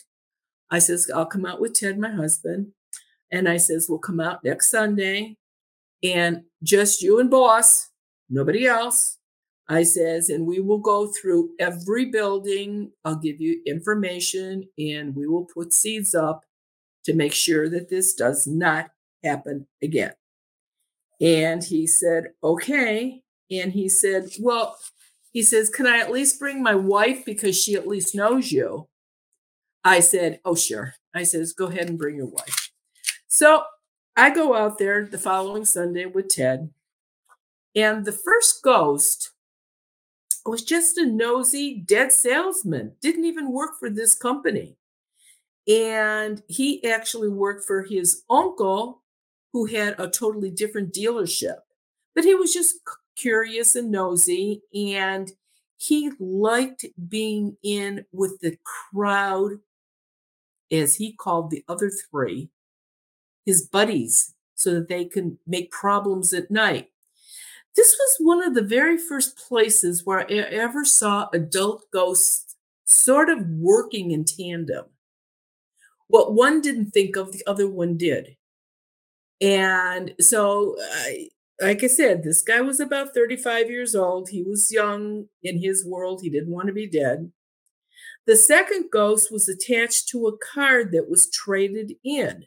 I 0.72 0.80
says, 0.80 1.10
I'll 1.14 1.26
come 1.26 1.46
out 1.46 1.62
with 1.62 1.74
Ted, 1.74 2.00
my 2.00 2.12
husband. 2.12 2.72
And 3.32 3.48
I 3.48 3.58
says, 3.58 3.88
We'll 3.88 4.00
come 4.00 4.20
out 4.20 4.44
next 4.44 4.72
Sunday 4.72 5.36
and 6.04 6.44
just 6.64 7.02
you 7.02 7.20
and 7.20 7.30
boss, 7.30 7.90
nobody 8.30 8.66
else. 8.66 9.19
I 9.72 9.84
says, 9.84 10.30
and 10.30 10.48
we 10.48 10.60
will 10.60 10.80
go 10.80 11.08
through 11.08 11.52
every 11.60 12.06
building. 12.06 12.92
I'll 13.06 13.16
give 13.16 13.40
you 13.40 13.62
information 13.68 14.68
and 14.80 15.16
we 15.16 15.28
will 15.28 15.46
put 15.46 15.74
seeds 15.74 16.16
up 16.16 16.44
to 17.06 17.14
make 17.14 17.34
sure 17.34 17.70
that 17.70 17.90
this 17.90 18.16
does 18.16 18.48
not 18.48 18.90
happen 19.24 19.68
again. 19.82 20.14
And 21.22 21.64
he 21.64 21.86
said, 21.86 22.30
okay. 22.44 23.22
And 23.52 23.74
he 23.74 23.90
said, 23.90 24.30
well, 24.40 24.76
he 25.32 25.44
says, 25.44 25.70
can 25.70 25.86
I 25.86 26.00
at 26.00 26.12
least 26.12 26.40
bring 26.40 26.64
my 26.64 26.74
wife 26.74 27.24
because 27.24 27.62
she 27.62 27.76
at 27.76 27.88
least 27.88 28.16
knows 28.16 28.52
you? 28.52 28.88
I 29.84 30.00
said, 30.00 30.40
oh, 30.44 30.56
sure. 30.56 30.96
I 31.14 31.24
says, 31.24 31.54
go 31.54 31.68
ahead 31.68 31.90
and 31.90 31.98
bring 31.98 32.16
your 32.16 32.28
wife. 32.28 32.72
So 33.28 33.64
I 34.18 34.32
go 34.32 34.56
out 34.56 34.80
there 34.80 35.06
the 35.06 35.18
following 35.18 35.66
Sunday 35.66 36.06
with 36.06 36.30
Ted, 36.30 36.72
and 37.76 38.06
the 38.06 38.12
first 38.12 38.64
ghost 38.64 39.32
was 40.46 40.64
just 40.64 40.98
a 40.98 41.06
nosy, 41.06 41.84
dead 41.86 42.12
salesman, 42.12 42.94
didn't 43.02 43.26
even 43.26 43.52
work 43.52 43.72
for 43.80 43.90
this 43.90 44.16
company. 44.16 44.78
And 45.68 46.42
he 46.48 46.84
actually 46.90 47.30
worked 47.30 47.66
for 47.66 47.84
his 47.84 48.24
uncle, 48.30 49.04
who 49.54 49.66
had 49.66 50.00
a 50.00 50.08
totally 50.08 50.52
different 50.52 50.94
dealership. 50.94 51.58
But 52.16 52.24
he 52.24 52.36
was 52.36 52.54
just 52.54 52.76
curious 53.16 53.76
and 53.76 53.92
nosy, 53.92 54.62
and 54.74 55.32
he 55.78 56.12
liked 56.20 56.86
being 57.08 57.58
in 57.64 58.06
with 58.12 58.40
the 58.42 58.58
crowd, 58.64 59.60
as 60.72 60.96
he 60.96 61.14
called 61.14 61.50
the 61.50 61.64
other 61.68 61.90
three, 61.90 62.50
his 63.46 63.68
buddies 63.68 64.36
so 64.56 64.74
that 64.76 64.90
they 64.90 65.06
can 65.06 65.40
make 65.48 65.72
problems 65.72 66.34
at 66.34 66.52
night. 66.52 66.90
This 67.76 67.96
was 67.98 68.18
one 68.20 68.44
of 68.44 68.56
the 68.56 68.64
very 68.64 68.98
first 68.98 69.38
places 69.38 70.06
where 70.06 70.20
I 70.20 70.34
ever 70.34 70.84
saw 70.84 71.30
adult 71.34 71.86
ghosts 71.92 72.56
sort 72.86 73.30
of 73.30 73.48
working 73.48 74.12
in 74.12 74.26
tandem. 74.26 74.86
What 76.08 76.34
one 76.34 76.62
didn't 76.62 76.92
think 76.92 77.16
of, 77.16 77.32
the 77.32 77.44
other 77.46 77.70
one 77.70 77.96
did. 77.98 78.36
And 79.40 80.14
so, 80.20 80.76
I, 80.80 81.30
like 81.62 81.84
I 81.84 81.88
said, 81.88 82.24
this 82.24 82.42
guy 82.42 82.62
was 82.62 82.80
about 82.80 83.14
35 83.14 83.70
years 83.70 83.96
old. 83.96 84.30
He 84.30 84.44
was 84.44 84.72
young 84.72 85.28
in 85.44 85.62
his 85.62 85.86
world. 85.86 86.22
He 86.22 86.30
didn't 86.30 86.52
want 86.52 86.68
to 86.68 86.74
be 86.74 86.88
dead. 86.88 87.32
The 88.26 88.36
second 88.36 88.90
ghost 88.92 89.32
was 89.32 89.48
attached 89.48 90.10
to 90.10 90.28
a 90.28 90.38
card 90.38 90.92
that 90.92 91.10
was 91.10 91.30
traded 91.32 91.94
in. 92.04 92.46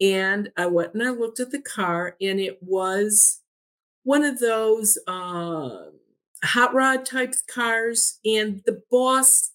And 0.00 0.50
I 0.56 0.66
went 0.66 0.94
and 0.94 1.02
I 1.02 1.10
looked 1.10 1.40
at 1.40 1.50
the 1.50 1.60
car, 1.62 2.16
and 2.20 2.40
it 2.40 2.58
was 2.60 3.41
one 4.04 4.24
of 4.24 4.38
those 4.38 4.98
uh, 5.06 5.84
hot 6.44 6.74
rod 6.74 7.06
type 7.06 7.34
cars. 7.46 8.18
And 8.24 8.62
the 8.66 8.82
boss, 8.90 9.50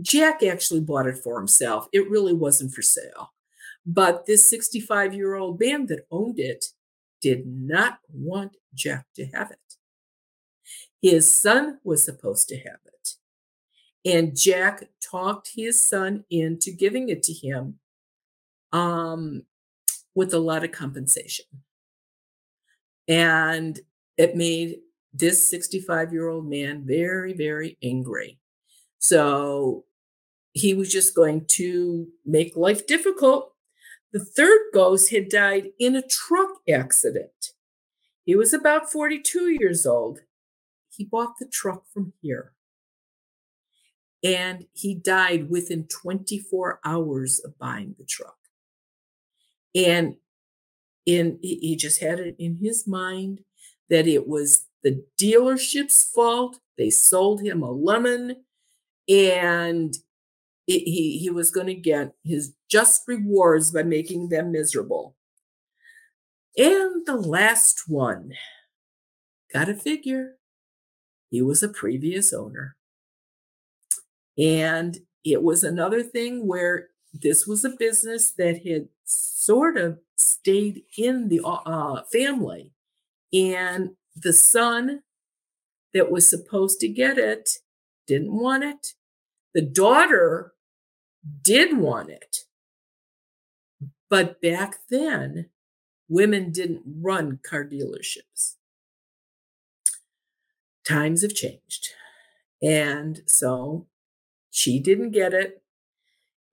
Jack, 0.00 0.42
actually 0.42 0.80
bought 0.80 1.06
it 1.06 1.18
for 1.18 1.38
himself. 1.38 1.88
It 1.92 2.10
really 2.10 2.34
wasn't 2.34 2.72
for 2.72 2.82
sale. 2.82 3.32
But 3.84 4.26
this 4.26 4.48
65 4.48 5.14
year 5.14 5.34
old 5.34 5.60
man 5.60 5.86
that 5.86 6.06
owned 6.10 6.38
it 6.38 6.66
did 7.20 7.46
not 7.46 7.98
want 8.12 8.56
Jack 8.74 9.06
to 9.16 9.26
have 9.26 9.50
it. 9.50 9.58
His 11.00 11.34
son 11.34 11.78
was 11.82 12.04
supposed 12.04 12.48
to 12.48 12.56
have 12.56 12.78
it. 12.86 13.14
And 14.04 14.36
Jack 14.36 14.88
talked 15.00 15.50
his 15.54 15.84
son 15.84 16.24
into 16.30 16.70
giving 16.70 17.08
it 17.08 17.22
to 17.24 17.32
him. 17.32 17.78
Um, 18.72 19.44
with 20.14 20.34
a 20.34 20.38
lot 20.38 20.64
of 20.64 20.72
compensation. 20.72 21.46
And 23.12 23.78
it 24.16 24.36
made 24.36 24.78
this 25.12 25.50
65 25.50 26.14
year 26.14 26.28
old 26.28 26.48
man 26.48 26.84
very, 26.86 27.34
very 27.34 27.76
angry. 27.82 28.38
So 28.98 29.84
he 30.52 30.72
was 30.72 30.90
just 30.90 31.14
going 31.14 31.44
to 31.48 32.08
make 32.24 32.56
life 32.56 32.86
difficult. 32.86 33.52
The 34.14 34.24
third 34.24 34.60
ghost 34.72 35.10
had 35.10 35.28
died 35.28 35.72
in 35.78 35.94
a 35.94 36.00
truck 36.00 36.60
accident. 36.66 37.52
He 38.24 38.34
was 38.34 38.54
about 38.54 38.90
42 38.90 39.58
years 39.60 39.84
old. 39.84 40.20
He 40.88 41.04
bought 41.04 41.34
the 41.38 41.46
truck 41.46 41.84
from 41.92 42.14
here. 42.22 42.52
And 44.24 44.64
he 44.72 44.94
died 44.94 45.50
within 45.50 45.86
24 45.86 46.80
hours 46.82 47.40
of 47.40 47.58
buying 47.58 47.94
the 47.98 48.06
truck. 48.06 48.36
And 49.74 50.16
in 51.06 51.38
he 51.42 51.76
just 51.76 52.00
had 52.00 52.20
it 52.20 52.36
in 52.38 52.58
his 52.62 52.86
mind 52.86 53.40
that 53.90 54.06
it 54.06 54.28
was 54.28 54.66
the 54.82 55.04
dealership's 55.20 56.04
fault. 56.04 56.58
They 56.78 56.90
sold 56.90 57.42
him 57.42 57.62
a 57.62 57.70
lemon 57.70 58.44
and 59.08 59.94
it, 60.66 60.80
he 60.84 61.18
he 61.18 61.30
was 61.30 61.50
going 61.50 61.66
to 61.66 61.74
get 61.74 62.14
his 62.24 62.54
just 62.68 63.02
rewards 63.06 63.70
by 63.70 63.82
making 63.82 64.28
them 64.28 64.52
miserable. 64.52 65.16
And 66.56 67.06
the 67.06 67.16
last 67.16 67.84
one, 67.88 68.32
got 69.52 69.68
a 69.68 69.74
figure, 69.74 70.36
he 71.30 71.40
was 71.42 71.62
a 71.62 71.68
previous 71.68 72.32
owner. 72.32 72.76
And 74.38 74.98
it 75.24 75.42
was 75.42 75.64
another 75.64 76.02
thing 76.02 76.46
where 76.46 76.88
this 77.12 77.46
was 77.46 77.64
a 77.64 77.70
business 77.70 78.32
that 78.32 78.66
had 78.66 78.88
sort 79.04 79.76
of 79.76 79.98
stayed 80.22 80.84
in 80.96 81.28
the 81.28 81.40
uh, 81.44 82.02
family. 82.12 82.72
And 83.32 83.90
the 84.14 84.32
son 84.32 85.02
that 85.94 86.10
was 86.10 86.28
supposed 86.28 86.80
to 86.80 86.88
get 86.88 87.18
it 87.18 87.58
didn't 88.06 88.32
want 88.32 88.64
it. 88.64 88.94
The 89.54 89.62
daughter 89.62 90.52
did 91.42 91.76
want 91.76 92.10
it. 92.10 92.38
But 94.08 94.40
back 94.42 94.78
then, 94.90 95.48
women 96.08 96.52
didn't 96.52 96.82
run 97.00 97.40
car 97.42 97.64
dealerships. 97.64 98.56
Times 100.86 101.22
have 101.22 101.34
changed. 101.34 101.88
And 102.62 103.22
so 103.26 103.86
she 104.50 104.78
didn't 104.78 105.12
get 105.12 105.32
it. 105.32 105.62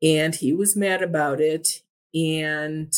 And 0.01 0.35
he 0.35 0.53
was 0.53 0.77
mad 0.77 1.01
about 1.01 1.41
it. 1.41 1.81
And 2.13 2.93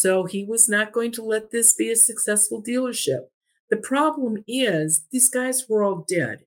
so 0.00 0.24
he 0.24 0.44
was 0.44 0.66
not 0.66 0.92
going 0.92 1.12
to 1.12 1.22
let 1.22 1.50
this 1.50 1.74
be 1.74 1.90
a 1.90 1.96
successful 1.96 2.62
dealership. 2.62 3.26
The 3.68 3.76
problem 3.76 4.42
is, 4.48 5.04
these 5.12 5.28
guys 5.28 5.68
were 5.68 5.82
all 5.82 6.06
dead. 6.08 6.46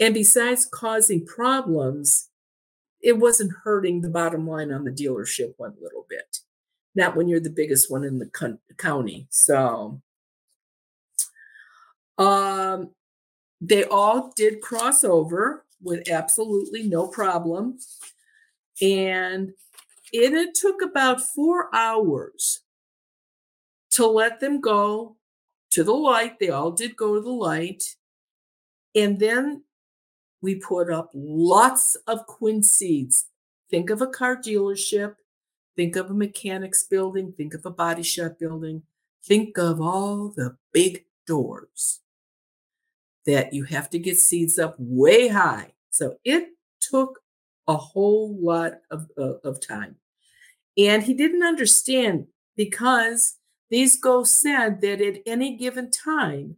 And 0.00 0.14
besides 0.14 0.64
causing 0.64 1.26
problems, 1.26 2.30
it 3.02 3.18
wasn't 3.18 3.52
hurting 3.62 4.00
the 4.00 4.08
bottom 4.08 4.48
line 4.48 4.72
on 4.72 4.84
the 4.84 4.90
dealership 4.90 5.52
one 5.58 5.74
little 5.82 6.06
bit. 6.08 6.38
Not 6.94 7.14
when 7.14 7.28
you're 7.28 7.40
the 7.40 7.50
biggest 7.50 7.90
one 7.90 8.04
in 8.04 8.18
the 8.18 8.26
co- 8.26 8.58
county. 8.78 9.26
So, 9.28 10.00
um, 12.16 12.92
they 13.60 13.84
all 13.84 14.32
did 14.34 14.62
cross 14.62 15.04
over 15.04 15.66
with 15.82 16.08
absolutely 16.08 16.84
no 16.84 17.06
problem. 17.06 17.78
And 18.80 19.52
and 20.12 20.34
it 20.34 20.54
took 20.54 20.82
about 20.82 21.20
four 21.20 21.74
hours 21.74 22.60
to 23.92 24.06
let 24.06 24.40
them 24.40 24.60
go 24.60 25.16
to 25.70 25.84
the 25.84 25.92
light. 25.92 26.38
They 26.38 26.50
all 26.50 26.70
did 26.70 26.96
go 26.96 27.14
to 27.14 27.20
the 27.20 27.30
light. 27.30 27.82
And 28.94 29.18
then 29.18 29.64
we 30.42 30.56
put 30.56 30.90
up 30.90 31.10
lots 31.14 31.96
of 32.06 32.26
quince 32.26 32.70
seeds. 32.70 33.26
Think 33.70 33.88
of 33.88 34.02
a 34.02 34.06
car 34.06 34.36
dealership, 34.36 35.14
think 35.76 35.96
of 35.96 36.10
a 36.10 36.14
mechanics 36.14 36.82
building, 36.82 37.32
think 37.32 37.54
of 37.54 37.64
a 37.64 37.70
body 37.70 38.02
shop 38.02 38.38
building, 38.38 38.82
think 39.24 39.56
of 39.56 39.80
all 39.80 40.28
the 40.28 40.56
big 40.72 41.06
doors 41.26 42.00
that 43.24 43.54
you 43.54 43.64
have 43.64 43.88
to 43.90 43.98
get 43.98 44.18
seeds 44.18 44.58
up 44.58 44.74
way 44.78 45.28
high. 45.28 45.72
So 45.90 46.16
it 46.24 46.48
took 46.80 47.20
a 47.66 47.76
whole 47.76 48.36
lot 48.38 48.80
of, 48.90 49.08
of, 49.16 49.40
of 49.44 49.60
time. 49.60 49.96
And 50.78 51.02
he 51.02 51.14
didn't 51.14 51.42
understand 51.42 52.26
because 52.56 53.38
these 53.70 53.98
ghosts 53.98 54.38
said 54.40 54.80
that 54.80 55.00
at 55.00 55.22
any 55.26 55.56
given 55.56 55.90
time, 55.90 56.56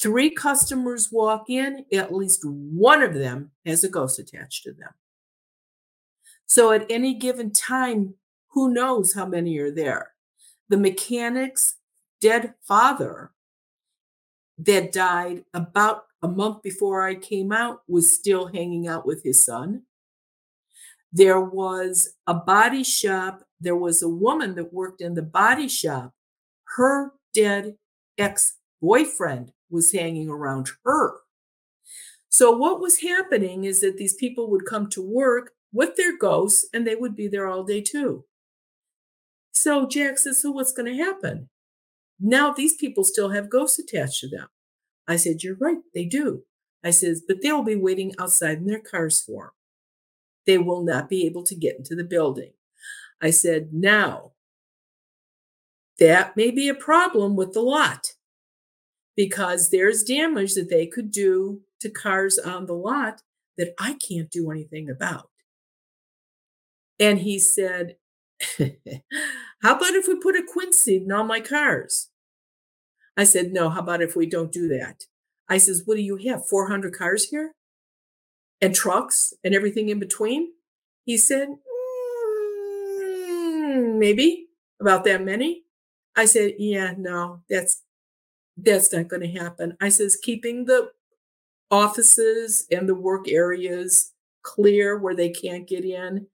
three 0.00 0.30
customers 0.30 1.10
walk 1.10 1.48
in, 1.48 1.84
at 1.92 2.14
least 2.14 2.44
one 2.44 3.02
of 3.02 3.14
them 3.14 3.50
has 3.66 3.84
a 3.84 3.88
ghost 3.88 4.18
attached 4.18 4.62
to 4.64 4.72
them. 4.72 4.90
So 6.46 6.72
at 6.72 6.86
any 6.88 7.14
given 7.14 7.50
time, 7.50 8.14
who 8.48 8.72
knows 8.72 9.14
how 9.14 9.26
many 9.26 9.58
are 9.58 9.70
there? 9.70 10.12
The 10.68 10.78
mechanic's 10.78 11.76
dead 12.20 12.54
father 12.62 13.32
that 14.58 14.92
died 14.92 15.44
about 15.54 16.04
a 16.22 16.28
month 16.28 16.62
before 16.62 17.06
I 17.06 17.14
came 17.14 17.52
out 17.52 17.82
was 17.86 18.14
still 18.14 18.46
hanging 18.46 18.88
out 18.88 19.06
with 19.06 19.22
his 19.22 19.44
son. 19.44 19.82
There 21.12 21.40
was 21.40 22.14
a 22.26 22.34
body 22.34 22.84
shop. 22.84 23.42
There 23.60 23.76
was 23.76 24.02
a 24.02 24.08
woman 24.08 24.54
that 24.56 24.72
worked 24.72 25.00
in 25.00 25.14
the 25.14 25.22
body 25.22 25.68
shop. 25.68 26.12
Her 26.76 27.12
dead 27.34 27.76
ex 28.18 28.56
boyfriend 28.80 29.52
was 29.70 29.92
hanging 29.92 30.28
around 30.28 30.70
her. 30.84 31.14
So, 32.28 32.56
what 32.56 32.80
was 32.80 33.00
happening 33.00 33.64
is 33.64 33.80
that 33.80 33.96
these 33.96 34.14
people 34.14 34.50
would 34.50 34.66
come 34.66 34.88
to 34.90 35.02
work 35.02 35.52
with 35.72 35.96
their 35.96 36.16
ghosts 36.16 36.66
and 36.72 36.86
they 36.86 36.94
would 36.94 37.16
be 37.16 37.26
there 37.28 37.48
all 37.48 37.64
day 37.64 37.80
too. 37.80 38.24
So, 39.52 39.86
Jack 39.86 40.18
says, 40.18 40.42
So, 40.42 40.50
what's 40.50 40.72
going 40.72 40.94
to 40.94 41.02
happen? 41.02 41.48
Now, 42.20 42.52
these 42.52 42.76
people 42.76 43.04
still 43.04 43.30
have 43.30 43.50
ghosts 43.50 43.78
attached 43.78 44.20
to 44.20 44.28
them. 44.28 44.48
I 45.06 45.16
said, 45.16 45.42
You're 45.42 45.56
right, 45.56 45.78
they 45.94 46.04
do. 46.04 46.44
I 46.84 46.90
says, 46.90 47.22
But 47.26 47.38
they'll 47.42 47.62
be 47.62 47.76
waiting 47.76 48.14
outside 48.18 48.58
in 48.58 48.66
their 48.66 48.80
cars 48.80 49.20
for 49.20 49.44
them 49.44 49.50
they 50.48 50.58
will 50.58 50.82
not 50.82 51.10
be 51.10 51.26
able 51.26 51.44
to 51.44 51.54
get 51.54 51.76
into 51.76 51.94
the 51.94 52.02
building. 52.02 52.52
I 53.20 53.30
said, 53.30 53.68
now, 53.70 54.32
that 55.98 56.38
may 56.38 56.50
be 56.50 56.70
a 56.70 56.74
problem 56.74 57.36
with 57.36 57.52
the 57.52 57.60
lot 57.60 58.14
because 59.14 59.68
there's 59.68 60.02
damage 60.02 60.54
that 60.54 60.70
they 60.70 60.86
could 60.86 61.10
do 61.10 61.60
to 61.80 61.90
cars 61.90 62.38
on 62.38 62.64
the 62.64 62.72
lot 62.72 63.20
that 63.58 63.74
I 63.78 63.98
can't 64.08 64.30
do 64.30 64.50
anything 64.50 64.88
about. 64.88 65.28
And 66.98 67.18
he 67.18 67.38
said, 67.38 67.96
How 68.58 69.76
about 69.76 69.94
if 69.94 70.08
we 70.08 70.18
put 70.18 70.34
a 70.34 70.46
quince 70.50 70.78
seed 70.78 71.02
in 71.02 71.12
all 71.12 71.24
my 71.24 71.40
cars? 71.40 72.08
I 73.18 73.24
said, 73.24 73.52
No, 73.52 73.68
how 73.68 73.80
about 73.80 74.00
if 74.00 74.16
we 74.16 74.24
don't 74.24 74.52
do 74.52 74.66
that? 74.68 75.04
I 75.46 75.58
says, 75.58 75.82
What 75.84 75.96
do 75.96 76.02
you 76.02 76.16
have? 76.28 76.48
400 76.48 76.96
cars 76.96 77.24
here? 77.24 77.52
And 78.60 78.74
trucks 78.74 79.34
and 79.44 79.54
everything 79.54 79.88
in 79.88 79.98
between? 79.98 80.52
He 81.04 81.16
said, 81.16 81.48
mm, 83.48 83.98
maybe 83.98 84.48
about 84.80 85.04
that 85.04 85.24
many. 85.24 85.64
I 86.16 86.24
said, 86.26 86.54
yeah, 86.58 86.94
no, 86.96 87.42
that's 87.48 87.82
that's 88.56 88.92
not 88.92 89.08
going 89.08 89.22
to 89.22 89.38
happen. 89.38 89.76
I 89.80 89.88
says 89.88 90.16
keeping 90.16 90.64
the 90.64 90.90
offices 91.70 92.66
and 92.70 92.88
the 92.88 92.94
work 92.94 93.28
areas 93.28 94.12
clear 94.42 94.98
where 94.98 95.14
they 95.14 95.28
can't 95.28 95.66
get 95.66 95.84
in. 95.84 96.26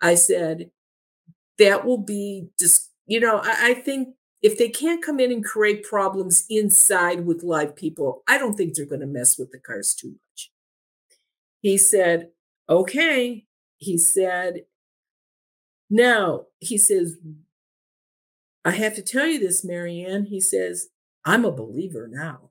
I 0.00 0.14
said 0.14 0.70
that 1.58 1.84
will 1.84 1.98
be 1.98 2.48
just 2.58 2.90
you 3.06 3.20
know 3.20 3.40
I, 3.42 3.70
I 3.70 3.74
think 3.74 4.14
if 4.42 4.56
they 4.56 4.68
can't 4.68 5.04
come 5.04 5.20
in 5.20 5.30
and 5.30 5.44
create 5.44 5.84
problems 5.84 6.44
inside 6.48 7.26
with 7.26 7.42
live 7.42 7.76
people, 7.76 8.22
I 8.26 8.38
don't 8.38 8.54
think 8.54 8.74
they're 8.74 8.86
going 8.86 9.02
to 9.02 9.06
mess 9.06 9.38
with 9.38 9.50
the 9.52 9.58
cars 9.58 9.94
too. 9.94 10.16
He 11.60 11.76
said, 11.78 12.30
okay. 12.68 13.46
He 13.76 13.98
said, 13.98 14.62
now, 15.88 16.46
he 16.60 16.78
says, 16.78 17.16
I 18.64 18.72
have 18.72 18.94
to 18.94 19.02
tell 19.02 19.26
you 19.26 19.40
this, 19.40 19.64
Marianne. 19.64 20.26
He 20.26 20.40
says, 20.40 20.88
I'm 21.24 21.44
a 21.44 21.52
believer 21.52 22.08
now. 22.10 22.50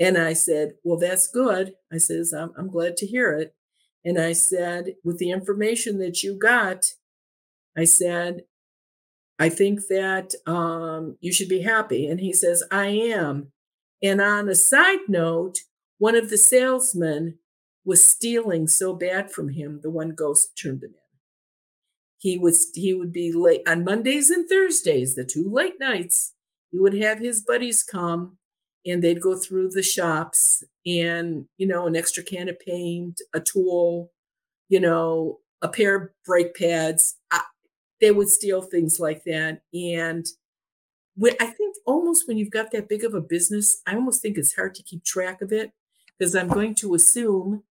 And 0.00 0.18
I 0.18 0.32
said, 0.32 0.72
Well, 0.82 0.98
that's 0.98 1.28
good. 1.28 1.74
I 1.92 1.98
says, 1.98 2.32
I'm, 2.32 2.52
I'm 2.58 2.68
glad 2.68 2.96
to 2.98 3.06
hear 3.06 3.32
it. 3.32 3.54
And 4.04 4.18
I 4.18 4.32
said, 4.32 4.94
with 5.04 5.18
the 5.18 5.30
information 5.30 5.98
that 5.98 6.24
you 6.24 6.36
got, 6.36 6.86
I 7.78 7.84
said, 7.84 8.42
I 9.38 9.48
think 9.48 9.86
that 9.88 10.34
um, 10.44 11.16
you 11.20 11.32
should 11.32 11.48
be 11.48 11.62
happy. 11.62 12.08
And 12.08 12.18
he 12.18 12.32
says, 12.32 12.64
I 12.70 12.86
am. 12.86 13.52
And 14.02 14.20
on 14.20 14.48
a 14.48 14.56
side 14.56 15.08
note, 15.08 15.58
one 15.98 16.16
of 16.16 16.30
the 16.30 16.38
salesmen 16.38 17.38
was 17.84 18.06
stealing 18.06 18.68
so 18.68 18.94
bad 18.94 19.30
from 19.30 19.50
him, 19.50 19.80
the 19.82 19.90
one 19.90 20.10
ghost 20.10 20.56
turned 20.60 20.82
him 20.82 20.90
in. 20.90 21.18
He 22.18 22.38
was 22.38 22.70
he 22.74 22.94
would 22.94 23.12
be 23.12 23.32
late 23.32 23.62
on 23.66 23.84
Mondays 23.84 24.30
and 24.30 24.48
Thursdays, 24.48 25.16
the 25.16 25.24
two 25.24 25.50
late 25.50 25.80
nights. 25.80 26.34
He 26.70 26.78
would 26.78 26.94
have 26.94 27.18
his 27.18 27.42
buddies 27.42 27.82
come 27.82 28.38
and 28.86 29.02
they'd 29.02 29.20
go 29.20 29.36
through 29.36 29.70
the 29.70 29.82
shops 29.82 30.62
and 30.86 31.46
you 31.58 31.66
know 31.66 31.86
an 31.86 31.96
extra 31.96 32.22
can 32.22 32.48
of 32.48 32.60
paint, 32.60 33.20
a 33.34 33.40
tool, 33.40 34.12
you 34.68 34.78
know, 34.78 35.40
a 35.62 35.68
pair 35.68 35.96
of 35.96 36.10
brake 36.24 36.54
pads. 36.54 37.16
I, 37.32 37.40
they 38.00 38.12
would 38.12 38.28
steal 38.28 38.62
things 38.62 39.00
like 39.00 39.24
that. 39.24 39.62
And 39.72 40.26
when, 41.16 41.34
I 41.40 41.46
think 41.46 41.76
almost 41.86 42.26
when 42.26 42.38
you've 42.38 42.50
got 42.50 42.70
that 42.72 42.88
big 42.88 43.04
of 43.04 43.14
a 43.14 43.20
business, 43.20 43.80
I 43.86 43.94
almost 43.94 44.22
think 44.22 44.38
it's 44.38 44.54
hard 44.54 44.74
to 44.76 44.82
keep 44.82 45.04
track 45.04 45.42
of 45.42 45.52
it 45.52 45.72
because 46.18 46.34
I'm 46.34 46.48
going 46.48 46.74
to 46.76 46.94
assume 46.94 47.64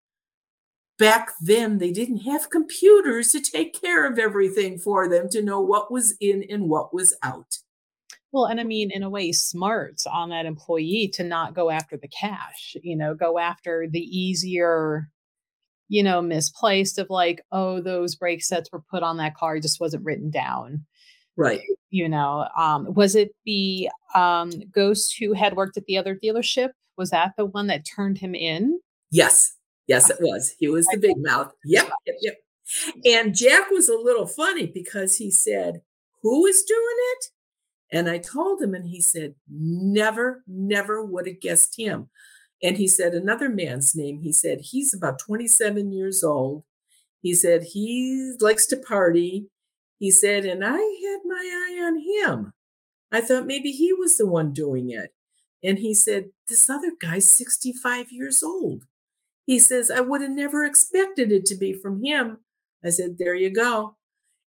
back 1.02 1.32
then 1.42 1.80
they 1.80 1.92
didn't 1.92 2.20
have 2.20 2.52
computers 2.52 3.32
to 3.32 3.42
take 3.42 3.82
care 3.82 4.06
of 4.06 4.20
everything 4.20 4.78
for 4.78 5.10
them 5.10 5.28
to 5.30 5.42
know 5.42 5.60
what 5.60 5.92
was 5.92 6.16
in 6.22 6.46
and 6.48 6.70
what 6.70 6.94
was 6.94 7.16
out. 7.24 7.58
Well, 8.32 8.46
and 8.46 8.62
I 8.62 8.64
mean, 8.64 8.92
in 8.92 9.02
a 9.02 9.10
way, 9.10 9.32
smart 9.32 10.04
on 10.06 10.30
that 10.30 10.46
employee 10.46 11.10
to 11.16 11.24
not 11.24 11.56
go 11.56 11.72
after 11.72 11.98
the 11.98 12.08
cash, 12.08 12.78
you 12.84 12.96
know, 12.96 13.16
go 13.16 13.40
after 13.40 13.88
the 13.90 14.00
easier, 14.00 15.10
you 15.90 16.04
know, 16.04 16.22
misplaced 16.22 17.00
of 17.00 17.10
like, 17.10 17.42
oh, 17.52 17.82
those 17.82 18.16
brake 18.16 18.44
sets 18.44 18.72
were 18.72 18.84
put 18.90 19.02
on 19.02 19.18
that 19.18 19.36
car, 19.36 19.60
just 19.60 19.82
wasn't 19.82 20.06
written 20.06 20.30
down. 20.30 20.86
Right. 21.36 21.62
You 21.90 22.08
know, 22.08 22.48
um, 22.56 22.94
was 22.94 23.16
it 23.16 23.32
the 23.46 23.90
um, 24.14 24.52
ghost 24.72 25.16
who 25.18 25.34
had 25.34 25.56
worked 25.56 25.78
at 25.78 25.86
the 25.86 25.98
other 25.98 26.16
dealership? 26.16 26.70
Was 26.96 27.10
that 27.10 27.32
the 27.38 27.46
one 27.46 27.68
that 27.68 27.86
turned 27.86 28.20
him 28.20 28.36
in? 28.36 28.80
Yes. 29.10 29.58
Yes, 29.92 30.10
it 30.10 30.18
was. 30.22 30.56
He 30.58 30.70
was 30.70 30.88
the 30.88 30.98
big 30.98 31.18
mouth. 31.18 31.52
Yep, 31.66 31.90
yep, 32.06 32.16
yep. 32.22 32.36
And 33.06 33.36
Jack 33.36 33.70
was 33.70 33.90
a 33.90 33.98
little 33.98 34.26
funny 34.26 34.68
because 34.68 35.18
he 35.18 35.30
said, 35.30 35.82
Who 36.22 36.46
is 36.46 36.64
doing 36.64 36.98
it? 37.14 37.26
And 37.92 38.10
I 38.10 38.20
told 38.20 38.62
him, 38.62 38.74
and 38.74 38.88
he 38.88 39.02
said, 39.02 39.36
Never, 39.50 40.44
never 40.48 41.04
would 41.04 41.28
have 41.28 41.42
guessed 41.42 41.76
him. 41.78 42.10
And 42.64 42.78
he 42.78 42.88
said 42.88 43.14
another 43.14 43.50
man's 43.50 43.94
name. 43.96 44.22
He 44.22 44.32
said, 44.32 44.62
He's 44.62 44.94
about 44.94 45.20
27 45.20 45.92
years 45.92 46.24
old. 46.24 46.64
He 47.22 47.34
said, 47.34 47.64
He 47.64 48.34
likes 48.40 48.66
to 48.68 48.78
party. 48.78 49.48
He 50.00 50.10
said, 50.12 50.46
And 50.46 50.64
I 50.64 50.78
had 50.78 51.20
my 51.26 51.44
eye 51.44 51.84
on 51.84 52.00
him. 52.00 52.54
I 53.12 53.22
thought 53.22 53.46
maybe 53.46 53.72
he 53.72 53.92
was 53.94 54.18
the 54.18 54.28
one 54.28 54.54
doing 54.54 54.90
it. 54.90 55.14
And 55.64 55.80
he 55.80 55.94
said, 55.94 56.30
This 56.48 56.70
other 56.70 56.94
guy's 57.00 57.30
65 57.30 58.12
years 58.12 58.42
old. 58.42 58.86
He 59.52 59.60
says, 59.60 59.92
I 59.92 60.00
would 60.00 60.22
have 60.22 60.32
never 60.32 60.64
expected 60.64 61.30
it 61.30 61.46
to 61.48 61.56
be 61.56 61.74
from 61.74 62.02
him. 62.02 62.38
I 62.86 62.90
said, 62.90 63.18
There 63.18 63.36
you 63.36 63.50
go. 63.50 63.98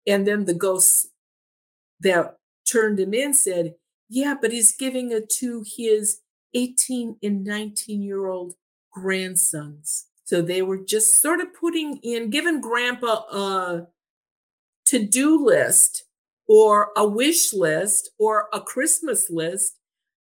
And 0.08 0.26
then 0.26 0.44
the 0.44 0.54
ghost 0.54 1.06
that 2.00 2.38
turned 2.68 2.98
him 2.98 3.14
in 3.14 3.32
said, 3.32 3.76
Yeah, 4.08 4.34
but 4.42 4.50
he's 4.50 4.74
giving 4.74 5.12
it 5.12 5.30
to 5.38 5.64
his 5.64 6.22
18 6.52 7.18
and 7.22 7.44
19 7.44 8.02
year 8.02 8.26
old 8.26 8.54
grandsons. 8.92 10.06
So 10.24 10.42
they 10.42 10.62
were 10.62 10.78
just 10.78 11.20
sort 11.20 11.38
of 11.38 11.54
putting 11.54 11.98
in, 11.98 12.30
giving 12.30 12.60
grandpa 12.60 13.22
a 13.30 13.86
to 14.86 15.06
do 15.06 15.46
list 15.46 16.06
or 16.48 16.88
a 16.96 17.06
wish 17.06 17.52
list 17.52 18.10
or 18.18 18.48
a 18.52 18.60
Christmas 18.60 19.30
list. 19.30 19.76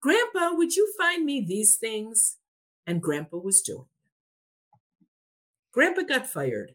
Grandpa, 0.00 0.54
would 0.54 0.74
you 0.74 0.90
find 0.96 1.26
me 1.26 1.44
these 1.46 1.76
things? 1.76 2.38
And 2.86 3.02
grandpa 3.02 3.36
was 3.36 3.60
doing 3.60 3.84
Grandpa 5.74 6.02
got 6.02 6.26
fired. 6.26 6.72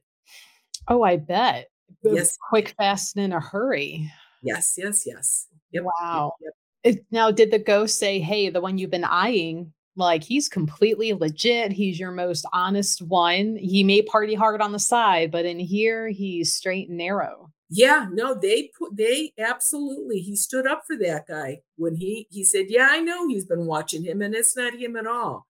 Oh, 0.89 1.03
I 1.03 1.15
bet. 1.15 1.69
Yes. 2.03 2.37
Quick, 2.49 2.75
fast, 2.77 3.15
and 3.15 3.25
in 3.25 3.31
a 3.31 3.39
hurry. 3.39 4.11
Yes, 4.43 4.75
yes, 4.77 5.03
yes. 5.05 5.47
Yep, 5.71 5.85
wow. 5.85 6.33
Yep. 6.41 6.53
It, 6.83 7.05
now, 7.09 7.31
did 7.31 7.51
the 7.51 7.59
ghost 7.59 7.97
say, 7.97 8.19
hey, 8.19 8.49
the 8.49 8.61
one 8.61 8.77
you've 8.77 8.91
been 8.91 9.05
eyeing, 9.05 9.73
like 9.95 10.23
he's 10.23 10.49
completely 10.49 11.13
legit. 11.13 11.71
He's 11.71 11.99
your 11.99 12.11
most 12.11 12.45
honest 12.53 13.01
one. 13.01 13.55
He 13.55 13.83
may 13.83 14.01
party 14.01 14.35
hard 14.35 14.61
on 14.61 14.73
the 14.73 14.79
side, 14.79 15.31
but 15.31 15.45
in 15.45 15.59
here, 15.59 16.09
he's 16.09 16.53
straight 16.53 16.89
and 16.89 16.97
narrow. 16.97 17.51
Yeah, 17.69 18.07
no, 18.11 18.33
they 18.33 18.71
put 18.77 18.97
they 18.97 19.31
absolutely 19.37 20.19
he 20.19 20.35
stood 20.35 20.65
up 20.65 20.83
for 20.87 20.97
that 20.97 21.27
guy 21.27 21.61
when 21.75 21.95
he 21.95 22.27
he 22.31 22.43
said, 22.43 22.65
"Yeah, 22.67 22.87
I 22.89 22.99
know 22.99 23.27
he's 23.27 23.45
been 23.45 23.67
watching 23.67 24.03
him 24.03 24.23
and 24.23 24.33
it's 24.33 24.57
not 24.57 24.73
him 24.73 24.95
at 24.95 25.05
all." 25.05 25.45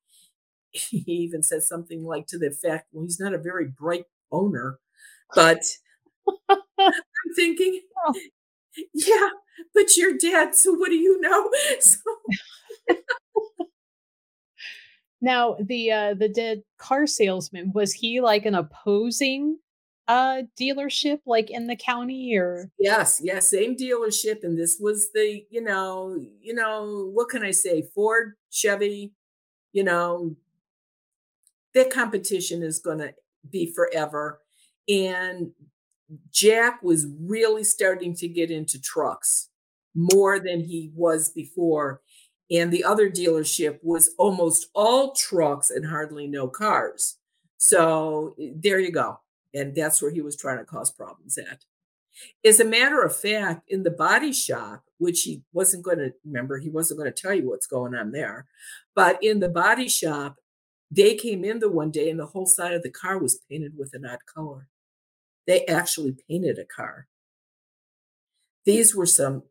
he 0.72 1.04
even 1.08 1.44
says 1.44 1.68
something 1.68 2.04
like 2.04 2.28
to 2.28 2.38
the 2.38 2.48
effect, 2.48 2.88
well, 2.92 3.04
he's 3.04 3.20
not 3.20 3.34
a 3.34 3.38
very 3.38 3.68
bright 3.68 4.06
owner. 4.32 4.80
But 5.36 5.64
I'm 6.50 7.34
thinking, 7.36 7.82
oh. 8.08 8.14
yeah, 8.94 9.30
but 9.74 9.98
you're 9.98 10.18
dead. 10.18 10.56
So 10.56 10.74
what 10.74 10.90
do 10.90 10.96
you 10.96 11.20
know? 11.22 11.52
So 11.82 11.98
now 15.22 15.58
the 15.60 15.92
uh 15.92 16.14
the 16.14 16.30
dead 16.30 16.64
car 16.78 17.06
salesman, 17.06 17.72
was 17.74 17.94
he 17.94 18.22
like 18.22 18.46
an 18.46 18.56
opposing 18.56 19.58
uh 20.08 20.42
dealership 20.60 21.20
like 21.26 21.52
in 21.52 21.68
the 21.68 21.76
county 21.76 22.36
or 22.36 22.72
yes 22.80 23.22
yes 23.24 23.50
same 23.50 23.76
dealership 23.76 24.44
and 24.44 24.58
this 24.58 24.78
was 24.80 25.12
the 25.14 25.46
you 25.52 25.62
know 25.62 26.18
you 26.42 26.54
know 26.54 27.12
what 27.14 27.30
can 27.30 27.44
i 27.44 27.52
say 27.52 27.84
ford 27.94 28.34
chevy 28.50 29.14
you 29.72 29.84
know 29.84 30.36
that 31.74 31.92
competition 31.92 32.64
is 32.64 32.80
going 32.80 33.00
to 33.00 33.14
be 33.50 33.72
forever. 33.74 34.42
And 34.88 35.52
Jack 36.32 36.82
was 36.82 37.08
really 37.20 37.64
starting 37.64 38.16
to 38.16 38.28
get 38.28 38.50
into 38.50 38.82
trucks 38.82 39.50
more 39.96 40.40
than 40.40 40.62
he 40.62 40.92
was 40.96 41.30
before. 41.30 42.02
And 42.52 42.72
the 42.72 42.84
other 42.84 43.10
dealership 43.10 43.80
was 43.84 44.12
almost 44.18 44.70
all 44.74 45.14
trucks 45.14 45.70
and 45.70 45.86
hardly 45.86 46.28
no 46.28 46.48
cars. 46.48 47.18
So 47.58 48.36
eh, 48.42 48.52
there 48.56 48.80
you 48.80 48.92
go. 48.92 49.20
And 49.54 49.76
that's 49.76 50.02
where 50.02 50.12
he 50.12 50.22
was 50.22 50.36
trying 50.36 50.58
to 50.58 50.66
cause 50.66 50.92
problems 50.92 51.38
at. 51.38 51.66
As 52.44 52.60
a 52.60 52.66
matter 52.66 53.02
of 53.02 53.16
fact, 53.16 53.64
in 53.70 53.84
the 53.84 53.92
body 53.92 54.34
shop, 54.34 54.84
which 54.98 55.22
he 55.22 55.44
wasn't 55.54 55.84
going 55.84 56.00
to 56.00 56.14
remember, 56.26 56.58
he 56.58 56.70
wasn't 56.70 57.00
going 57.00 57.12
to 57.12 57.22
tell 57.22 57.34
you 57.34 57.48
what's 57.48 57.68
going 57.68 57.96
on 57.96 58.12
there, 58.12 58.48
but 58.96 59.24
in 59.24 59.40
the 59.40 59.50
body 59.50 59.88
shop, 59.88 60.36
they 60.92 61.16
came 61.16 61.44
in 61.44 61.60
the 61.60 61.70
one 61.70 61.92
day 61.92 62.10
and 62.10 62.20
the 62.20 62.26
whole 62.26 62.46
side 62.46 62.74
of 62.74 62.84
the 62.84 62.90
car 62.90 63.18
was 63.18 63.40
painted 63.50 63.78
with 63.78 63.94
an 63.94 64.06
odd 64.06 64.26
color. 64.26 64.68
They 65.46 65.66
actually 65.66 66.16
painted 66.30 66.58
a 66.58 66.66
car. 66.66 67.08
These 68.66 68.96
were 68.96 69.06
some 69.06 69.44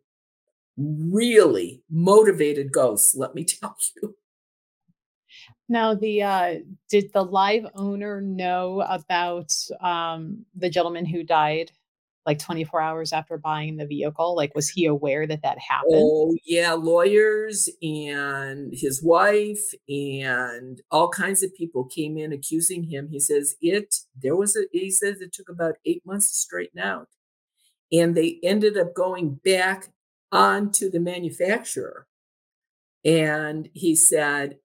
really 0.76 1.82
motivated 1.90 2.72
ghosts, 2.72 3.14
let 3.14 3.34
me 3.34 3.44
tell 3.44 3.76
you. 4.00 4.14
Now, 5.68 5.94
the 5.94 6.22
uh, 6.22 6.54
did 6.88 7.12
the 7.12 7.22
live 7.22 7.66
owner 7.74 8.20
know 8.22 8.80
about 8.88 9.52
um, 9.80 10.46
the 10.56 10.70
gentleman 10.70 11.04
who 11.04 11.22
died 11.22 11.72
like 12.28 12.38
24 12.38 12.82
hours 12.82 13.12
after 13.14 13.38
buying 13.38 13.78
the 13.78 13.86
vehicle? 13.86 14.36
Like, 14.36 14.54
was 14.54 14.68
he 14.68 14.84
aware 14.84 15.26
that 15.26 15.40
that 15.40 15.58
happened? 15.58 15.94
Oh, 15.94 16.36
yeah. 16.44 16.74
Lawyers 16.74 17.70
and 17.80 18.70
his 18.70 19.02
wife 19.02 19.72
and 19.88 20.82
all 20.90 21.08
kinds 21.08 21.42
of 21.42 21.54
people 21.54 21.86
came 21.86 22.18
in 22.18 22.34
accusing 22.34 22.84
him. 22.84 23.08
He 23.10 23.18
says 23.18 23.56
it, 23.62 23.94
there 24.14 24.36
was 24.36 24.56
a, 24.56 24.64
he 24.72 24.90
says 24.90 25.22
it 25.22 25.32
took 25.32 25.48
about 25.48 25.76
eight 25.86 26.04
months 26.04 26.28
to 26.28 26.36
straighten 26.36 26.78
out. 26.78 27.08
And 27.90 28.14
they 28.14 28.38
ended 28.42 28.76
up 28.76 28.92
going 28.92 29.40
back 29.42 29.88
onto 30.30 30.90
the 30.90 31.00
manufacturer. 31.00 32.06
And 33.06 33.70
he 33.72 33.96
said 33.96 34.58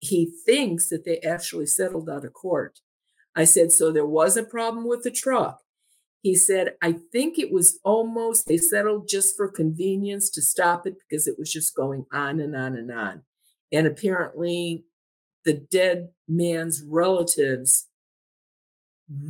he 0.00 0.32
thinks 0.44 0.88
that 0.88 1.04
they 1.04 1.20
actually 1.20 1.66
settled 1.66 2.10
out 2.10 2.24
of 2.24 2.32
court. 2.32 2.80
I 3.36 3.44
said, 3.44 3.70
so 3.70 3.92
there 3.92 4.04
was 4.04 4.36
a 4.36 4.42
problem 4.42 4.88
with 4.88 5.04
the 5.04 5.12
truck 5.12 5.63
he 6.24 6.34
said, 6.34 6.76
I 6.80 6.92
think 7.12 7.38
it 7.38 7.52
was 7.52 7.78
almost, 7.84 8.48
they 8.48 8.56
settled 8.56 9.08
just 9.08 9.36
for 9.36 9.46
convenience 9.46 10.30
to 10.30 10.40
stop 10.40 10.86
it 10.86 10.94
because 10.98 11.26
it 11.26 11.38
was 11.38 11.52
just 11.52 11.76
going 11.76 12.06
on 12.10 12.40
and 12.40 12.56
on 12.56 12.76
and 12.76 12.90
on. 12.90 13.24
And 13.70 13.86
apparently, 13.86 14.86
the 15.44 15.52
dead 15.52 16.08
man's 16.26 16.82
relatives 16.82 17.88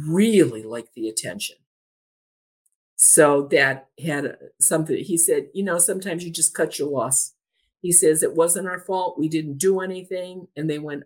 really 0.06 0.62
liked 0.62 0.94
the 0.94 1.08
attention. 1.08 1.56
So 2.94 3.48
that 3.50 3.88
had 3.98 4.26
uh, 4.26 4.32
something, 4.60 4.96
he 4.96 5.18
said, 5.18 5.48
you 5.52 5.64
know, 5.64 5.78
sometimes 5.78 6.24
you 6.24 6.30
just 6.30 6.54
cut 6.54 6.78
your 6.78 6.90
loss. 6.90 7.34
He 7.82 7.90
says, 7.90 8.22
it 8.22 8.36
wasn't 8.36 8.68
our 8.68 8.78
fault. 8.78 9.18
We 9.18 9.28
didn't 9.28 9.58
do 9.58 9.80
anything. 9.80 10.46
And 10.54 10.70
they 10.70 10.78
went 10.78 11.02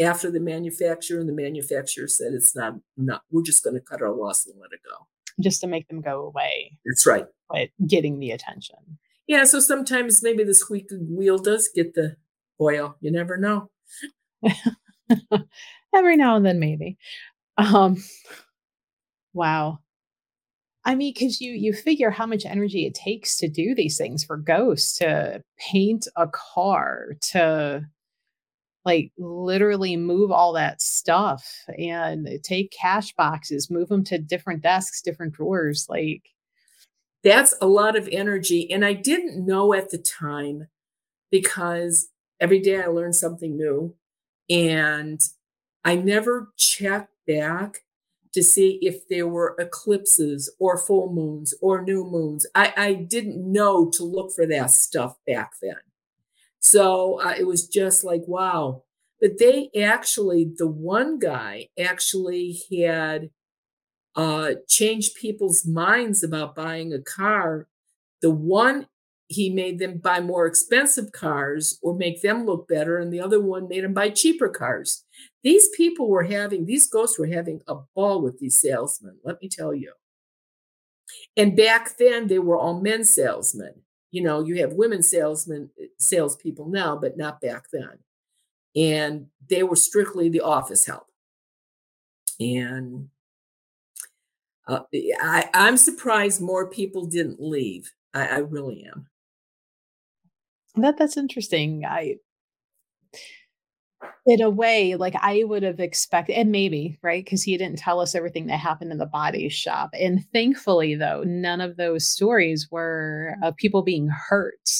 after 0.00 0.30
the 0.30 0.38
manufacturer, 0.38 1.18
and 1.18 1.28
the 1.28 1.32
manufacturer 1.32 2.06
said, 2.06 2.32
it's 2.32 2.54
not, 2.54 2.74
not, 2.96 3.22
we're 3.32 3.42
just 3.42 3.64
going 3.64 3.74
to 3.74 3.80
cut 3.80 4.02
our 4.02 4.14
loss 4.14 4.46
and 4.46 4.54
let 4.60 4.70
it 4.70 4.80
go 4.88 5.08
just 5.40 5.60
to 5.60 5.66
make 5.66 5.88
them 5.88 6.00
go 6.00 6.24
away. 6.24 6.78
That's 6.84 7.06
right. 7.06 7.26
But 7.50 7.68
getting 7.86 8.18
the 8.18 8.30
attention. 8.30 8.98
Yeah, 9.26 9.44
so 9.44 9.60
sometimes 9.60 10.22
maybe 10.22 10.44
the 10.44 10.54
squeaky 10.54 10.96
wheel 10.96 11.38
does 11.38 11.70
get 11.74 11.94
the 11.94 12.16
oil. 12.60 12.96
You 13.00 13.12
never 13.12 13.36
know. 13.36 13.70
Every 15.94 16.16
now 16.16 16.36
and 16.36 16.44
then, 16.44 16.58
maybe. 16.58 16.96
Um, 17.56 18.02
wow. 19.32 19.78
I 20.84 20.94
mean, 20.94 21.12
because 21.14 21.40
you 21.40 21.52
you 21.52 21.72
figure 21.72 22.10
how 22.10 22.26
much 22.26 22.44
energy 22.44 22.86
it 22.86 22.94
takes 22.94 23.36
to 23.36 23.48
do 23.48 23.74
these 23.74 23.96
things 23.96 24.24
for 24.24 24.36
ghosts 24.36 24.98
to 24.98 25.42
paint 25.58 26.08
a 26.16 26.26
car, 26.26 27.14
to 27.30 27.86
like 28.84 29.12
literally 29.18 29.96
move 29.96 30.30
all 30.30 30.52
that 30.54 30.82
stuff 30.82 31.46
and 31.78 32.26
uh, 32.28 32.32
take 32.42 32.72
cash 32.72 33.12
boxes, 33.14 33.70
move 33.70 33.88
them 33.88 34.04
to 34.04 34.18
different 34.18 34.62
desks, 34.62 35.02
different 35.02 35.34
drawers. 35.34 35.86
Like, 35.88 36.22
that's 37.22 37.54
a 37.60 37.66
lot 37.66 37.96
of 37.96 38.08
energy. 38.10 38.70
And 38.70 38.84
I 38.84 38.92
didn't 38.92 39.46
know 39.46 39.72
at 39.72 39.90
the 39.90 39.98
time 39.98 40.68
because 41.30 42.08
every 42.40 42.58
day 42.58 42.82
I 42.82 42.86
learned 42.86 43.14
something 43.14 43.56
new. 43.56 43.94
And 44.50 45.20
I 45.84 45.94
never 45.96 46.52
checked 46.56 47.12
back 47.26 47.84
to 48.34 48.42
see 48.42 48.78
if 48.82 49.06
there 49.08 49.28
were 49.28 49.54
eclipses 49.58 50.50
or 50.58 50.78
full 50.78 51.12
moons 51.12 51.54
or 51.60 51.82
new 51.82 52.04
moons. 52.04 52.46
I, 52.54 52.72
I 52.76 52.94
didn't 52.94 53.50
know 53.50 53.90
to 53.90 54.04
look 54.04 54.32
for 54.32 54.46
that 54.46 54.70
stuff 54.70 55.16
back 55.26 55.52
then. 55.62 55.76
So 56.62 57.20
uh, 57.20 57.34
it 57.38 57.46
was 57.46 57.68
just 57.68 58.04
like, 58.04 58.22
wow. 58.26 58.84
But 59.20 59.38
they 59.38 59.70
actually, 59.80 60.52
the 60.56 60.68
one 60.68 61.18
guy 61.18 61.68
actually 61.78 62.60
had 62.72 63.30
uh, 64.16 64.52
changed 64.68 65.16
people's 65.16 65.66
minds 65.66 66.22
about 66.22 66.54
buying 66.54 66.92
a 66.92 67.00
car. 67.00 67.68
The 68.22 68.30
one 68.30 68.86
he 69.28 69.50
made 69.50 69.78
them 69.78 69.98
buy 69.98 70.20
more 70.20 70.46
expensive 70.46 71.12
cars 71.12 71.78
or 71.82 71.94
make 71.96 72.22
them 72.22 72.44
look 72.46 72.68
better, 72.68 72.98
and 72.98 73.12
the 73.12 73.20
other 73.20 73.40
one 73.40 73.68
made 73.68 73.84
them 73.84 73.94
buy 73.94 74.10
cheaper 74.10 74.48
cars. 74.48 75.04
These 75.42 75.68
people 75.76 76.08
were 76.08 76.24
having, 76.24 76.66
these 76.66 76.86
ghosts 76.88 77.18
were 77.18 77.26
having 77.26 77.62
a 77.66 77.76
ball 77.96 78.22
with 78.22 78.38
these 78.40 78.60
salesmen, 78.60 79.18
let 79.24 79.40
me 79.40 79.48
tell 79.48 79.74
you. 79.74 79.94
And 81.36 81.56
back 81.56 81.96
then, 81.98 82.26
they 82.28 82.38
were 82.38 82.56
all 82.56 82.80
men 82.80 83.04
salesmen. 83.04 83.81
You 84.12 84.22
know, 84.22 84.44
you 84.44 84.60
have 84.60 84.74
women 84.74 85.02
salesmen, 85.02 85.70
eh, 85.80 85.86
salespeople 85.98 86.68
now, 86.68 86.96
but 86.96 87.16
not 87.16 87.40
back 87.40 87.64
then. 87.72 87.98
And 88.76 89.26
they 89.48 89.64
were 89.64 89.76
strictly 89.76 90.28
the 90.28 90.42
office 90.42 90.86
help. 90.86 91.08
And 92.38 93.08
uh, 94.68 94.80
I, 95.20 95.48
I'm 95.52 95.76
surprised 95.76 96.40
more 96.40 96.68
people 96.68 97.06
didn't 97.06 97.40
leave. 97.42 97.92
I, 98.14 98.26
I 98.26 98.38
really 98.38 98.84
am. 98.84 99.08
That 100.76 100.96
that's 100.96 101.16
interesting. 101.16 101.84
I 101.84 102.16
in 104.26 104.40
a 104.40 104.50
way, 104.50 104.94
like 104.94 105.14
I 105.20 105.42
would 105.44 105.62
have 105.62 105.80
expected, 105.80 106.34
and 106.34 106.50
maybe, 106.52 106.98
right? 107.02 107.24
Because 107.24 107.42
he 107.42 107.56
didn't 107.56 107.78
tell 107.78 108.00
us 108.00 108.14
everything 108.14 108.46
that 108.46 108.58
happened 108.58 108.92
in 108.92 108.98
the 108.98 109.06
body 109.06 109.48
shop. 109.48 109.90
And 109.92 110.24
thankfully, 110.32 110.94
though, 110.94 111.22
none 111.26 111.60
of 111.60 111.76
those 111.76 112.08
stories 112.08 112.68
were 112.70 113.34
of 113.42 113.56
people 113.56 113.82
being 113.82 114.08
hurt, 114.08 114.70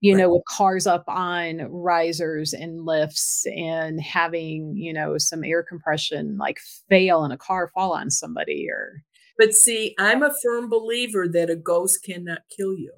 you 0.00 0.14
right. 0.14 0.20
know, 0.20 0.32
with 0.32 0.44
cars 0.48 0.86
up 0.86 1.04
on 1.08 1.58
risers 1.70 2.52
and 2.52 2.84
lifts 2.84 3.46
and 3.54 4.00
having, 4.00 4.74
you 4.76 4.92
know, 4.92 5.18
some 5.18 5.44
air 5.44 5.62
compression 5.62 6.38
like 6.38 6.58
fail 6.88 7.24
and 7.24 7.32
a 7.32 7.38
car 7.38 7.70
fall 7.74 7.92
on 7.92 8.10
somebody 8.10 8.66
or. 8.70 9.02
But 9.36 9.52
see, 9.52 9.94
I'm 9.98 10.22
a 10.22 10.32
firm 10.42 10.68
believer 10.68 11.26
that 11.28 11.50
a 11.50 11.56
ghost 11.56 12.04
cannot 12.04 12.42
kill 12.56 12.74
you. 12.74 12.92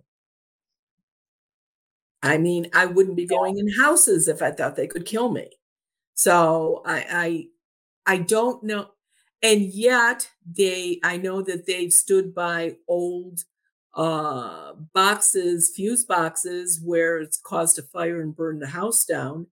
I 2.26 2.38
mean, 2.38 2.70
I 2.74 2.86
wouldn't 2.86 3.16
be 3.16 3.26
going 3.26 3.58
in 3.58 3.68
houses 3.80 4.28
if 4.28 4.42
I 4.42 4.50
thought 4.52 4.76
they 4.76 4.86
could 4.88 5.06
kill 5.06 5.30
me. 5.30 5.50
So 6.14 6.82
I 6.86 7.48
I 8.06 8.14
I 8.14 8.18
don't 8.18 8.62
know. 8.64 8.88
And 9.42 9.62
yet 9.62 10.30
they 10.50 11.00
I 11.04 11.18
know 11.18 11.42
that 11.42 11.66
they've 11.66 11.92
stood 11.92 12.34
by 12.34 12.76
old 12.88 13.44
uh 13.94 14.74
boxes, 14.94 15.72
fuse 15.74 16.04
boxes 16.04 16.80
where 16.84 17.18
it's 17.18 17.38
caused 17.38 17.78
a 17.78 17.82
fire 17.82 18.20
and 18.22 18.36
burned 18.36 18.62
the 18.62 18.68
house 18.68 19.04
down, 19.06 19.48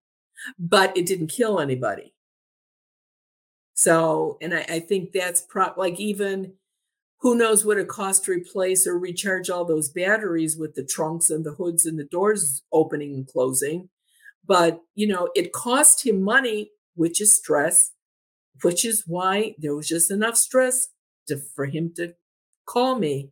but 0.59 0.97
it 0.97 1.07
didn't 1.07 1.29
kill 1.29 1.61
anybody. 1.61 2.15
So, 3.75 4.39
and 4.41 4.55
I, 4.55 4.65
I 4.69 4.81
think 4.81 5.13
that's 5.13 5.41
pro 5.41 5.73
like 5.77 5.99
even 5.99 6.55
who 7.25 7.35
knows 7.35 7.65
what 7.65 7.79
it 7.79 7.89
costs 7.89 8.27
to 8.27 8.33
replace 8.33 8.87
or 8.87 8.99
recharge 8.99 9.49
all 9.49 9.65
those 9.65 9.89
batteries 9.89 10.59
with 10.59 10.75
the 10.75 10.85
trunks 10.85 11.31
and 11.31 11.43
the 11.43 11.55
hoods 11.55 11.87
and 11.87 11.99
the 11.99 12.05
doors 12.05 12.63
opening 12.71 13.15
and 13.15 13.27
closing. 13.27 13.89
But, 14.47 14.83
you 14.95 15.07
know, 15.07 15.31
it 15.35 15.55
cost 15.55 16.05
him 16.05 16.21
money, 16.21 16.73
which 16.97 17.23
is 17.23 17.35
stress, 17.35 17.93
which 18.61 18.85
is 18.85 19.05
why 19.07 19.55
there 19.57 19.75
was 19.75 19.89
just 19.89 20.11
enough 20.11 20.37
stress 20.37 20.89
to, 21.29 21.39
for 21.39 21.65
him 21.65 21.95
to 21.97 22.13
call 22.67 22.99
me. 22.99 23.31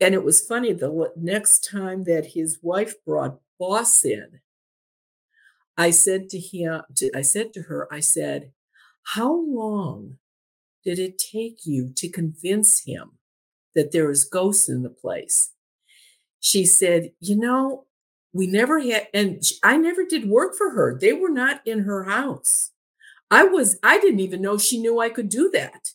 And 0.00 0.14
it 0.14 0.24
was 0.24 0.40
funny, 0.40 0.72
the 0.72 1.12
next 1.14 1.68
time 1.70 2.04
that 2.04 2.28
his 2.32 2.60
wife 2.62 2.94
brought 3.04 3.40
boss 3.60 4.06
in, 4.06 4.40
I 5.76 5.90
said 5.90 6.30
to 6.30 6.38
him, 6.38 6.80
to, 6.96 7.10
I 7.14 7.20
said 7.20 7.52
to 7.52 7.62
her, 7.64 7.92
I 7.92 8.00
said, 8.00 8.52
how 9.02 9.34
long 9.34 10.16
did 10.84 10.98
it 10.98 11.18
take 11.18 11.60
you 11.64 11.92
to 11.96 12.08
convince 12.08 12.84
him 12.84 13.18
that 13.74 13.92
there 13.92 14.08
was 14.08 14.24
ghosts 14.24 14.68
in 14.68 14.82
the 14.82 14.90
place? 14.90 15.52
She 16.40 16.64
said, 16.64 17.12
You 17.20 17.36
know, 17.36 17.86
we 18.32 18.46
never 18.46 18.80
had, 18.80 19.08
and 19.12 19.42
I 19.62 19.76
never 19.76 20.04
did 20.04 20.28
work 20.28 20.54
for 20.56 20.70
her. 20.70 20.98
They 20.98 21.12
were 21.12 21.30
not 21.30 21.60
in 21.66 21.80
her 21.80 22.04
house. 22.04 22.70
I 23.30 23.44
was, 23.44 23.78
I 23.82 23.98
didn't 23.98 24.20
even 24.20 24.42
know 24.42 24.58
she 24.58 24.80
knew 24.80 25.00
I 25.00 25.08
could 25.08 25.28
do 25.28 25.50
that. 25.54 25.90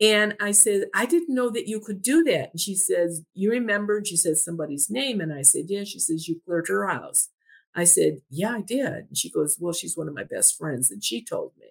And 0.00 0.36
I 0.40 0.52
said, 0.52 0.84
I 0.94 1.06
didn't 1.06 1.34
know 1.34 1.48
that 1.50 1.68
you 1.68 1.80
could 1.80 2.02
do 2.02 2.22
that. 2.24 2.50
And 2.52 2.60
she 2.60 2.74
says, 2.74 3.22
You 3.34 3.50
remember? 3.50 3.98
And 3.98 4.06
she 4.06 4.16
says 4.16 4.44
somebody's 4.44 4.90
name. 4.90 5.20
And 5.20 5.32
I 5.32 5.42
said, 5.42 5.64
Yeah. 5.68 5.84
She 5.84 5.98
says, 5.98 6.28
You 6.28 6.40
cleared 6.44 6.68
her 6.68 6.86
house. 6.88 7.28
I 7.74 7.84
said, 7.84 8.18
Yeah, 8.28 8.56
I 8.56 8.60
did. 8.60 8.86
And 8.86 9.16
she 9.16 9.30
goes, 9.30 9.56
Well, 9.58 9.72
she's 9.72 9.96
one 9.96 10.08
of 10.08 10.14
my 10.14 10.24
best 10.24 10.58
friends. 10.58 10.90
And 10.90 11.02
she 11.02 11.24
told 11.24 11.52
me. 11.58 11.68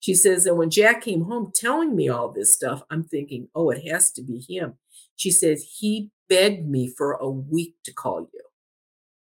She 0.00 0.14
says, 0.14 0.46
and 0.46 0.56
when 0.56 0.70
Jack 0.70 1.02
came 1.02 1.22
home 1.24 1.52
telling 1.54 1.96
me 1.96 2.08
all 2.08 2.30
this 2.30 2.52
stuff, 2.52 2.82
I'm 2.90 3.02
thinking, 3.02 3.48
oh, 3.54 3.70
it 3.70 3.88
has 3.90 4.12
to 4.12 4.22
be 4.22 4.44
him. 4.48 4.74
She 5.16 5.30
says, 5.30 5.76
he 5.78 6.10
begged 6.28 6.68
me 6.68 6.88
for 6.88 7.14
a 7.14 7.28
week 7.28 7.74
to 7.84 7.92
call 7.92 8.28
you. 8.32 8.40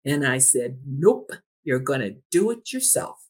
And 0.05 0.27
I 0.27 0.39
said, 0.39 0.79
nope, 0.87 1.33
you're 1.65 1.79
going 1.79 2.01
to 2.01 2.17
do 2.31 2.51
it 2.51 2.73
yourself 2.73 3.29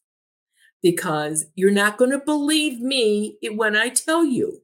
because 0.81 1.45
you're 1.55 1.71
not 1.71 1.97
going 1.97 2.11
to 2.11 2.19
believe 2.19 2.79
me 2.79 3.37
when 3.53 3.75
I 3.75 3.89
tell 3.89 4.25
you. 4.25 4.61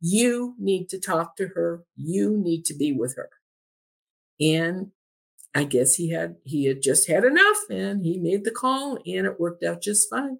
You 0.00 0.54
need 0.58 0.88
to 0.90 1.00
talk 1.00 1.36
to 1.36 1.48
her. 1.48 1.84
You 1.96 2.36
need 2.36 2.64
to 2.66 2.74
be 2.74 2.92
with 2.92 3.16
her. 3.16 3.30
And 4.40 4.92
I 5.54 5.64
guess 5.64 5.96
he 5.96 6.10
had 6.10 6.36
he 6.44 6.66
had 6.66 6.82
just 6.82 7.08
had 7.08 7.24
enough 7.24 7.58
and 7.68 8.04
he 8.04 8.18
made 8.18 8.44
the 8.44 8.52
call 8.52 8.98
and 9.04 9.26
it 9.26 9.40
worked 9.40 9.64
out 9.64 9.82
just 9.82 10.08
fine. 10.08 10.38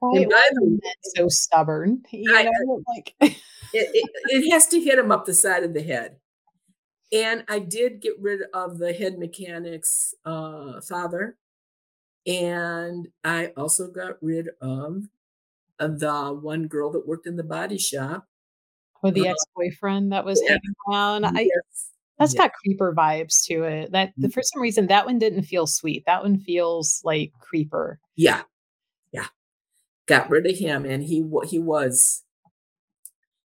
Why 0.00 0.56
so 1.16 1.28
stubborn? 1.28 2.02
You 2.10 2.36
I, 2.36 2.44
know, 2.44 2.82
like 2.94 3.14
it, 3.20 3.36
it, 3.72 4.10
it 4.28 4.50
has 4.52 4.66
to 4.68 4.80
hit 4.80 4.98
him 4.98 5.10
up 5.10 5.24
the 5.24 5.34
side 5.34 5.64
of 5.64 5.74
the 5.74 5.82
head. 5.82 6.16
And 7.12 7.44
I 7.48 7.60
did 7.60 8.00
get 8.00 8.14
rid 8.20 8.40
of 8.52 8.78
the 8.78 8.92
head 8.92 9.18
mechanic's 9.18 10.12
uh, 10.24 10.80
father, 10.80 11.36
and 12.26 13.06
I 13.22 13.52
also 13.56 13.88
got 13.88 14.16
rid 14.20 14.48
of, 14.60 15.04
of 15.78 16.00
the 16.00 16.38
one 16.40 16.66
girl 16.66 16.90
that 16.92 17.06
worked 17.06 17.26
in 17.26 17.36
the 17.36 17.44
body 17.44 17.78
shop. 17.78 18.26
Or 19.02 19.12
the 19.12 19.28
uh, 19.28 19.30
ex-boyfriend 19.30 20.10
that 20.12 20.24
was 20.24 20.42
yeah. 20.42 20.50
hanging 20.50 20.74
around. 20.90 21.24
I 21.26 21.42
yes. 21.42 21.90
that's 22.18 22.34
got 22.34 22.52
creeper 22.54 22.92
vibes 22.92 23.44
to 23.44 23.62
it. 23.62 23.92
That 23.92 24.12
mm. 24.18 24.32
for 24.32 24.42
some 24.42 24.60
reason 24.60 24.88
that 24.88 25.06
one 25.06 25.18
didn't 25.18 25.42
feel 25.42 25.68
sweet. 25.68 26.04
That 26.06 26.22
one 26.22 26.38
feels 26.38 27.02
like 27.04 27.32
creeper. 27.38 28.00
Yeah, 28.16 28.42
got 30.06 30.30
rid 30.30 30.46
of 30.46 30.56
him, 30.56 30.84
and 30.84 31.02
he 31.02 31.24
he 31.46 31.58
was. 31.58 32.22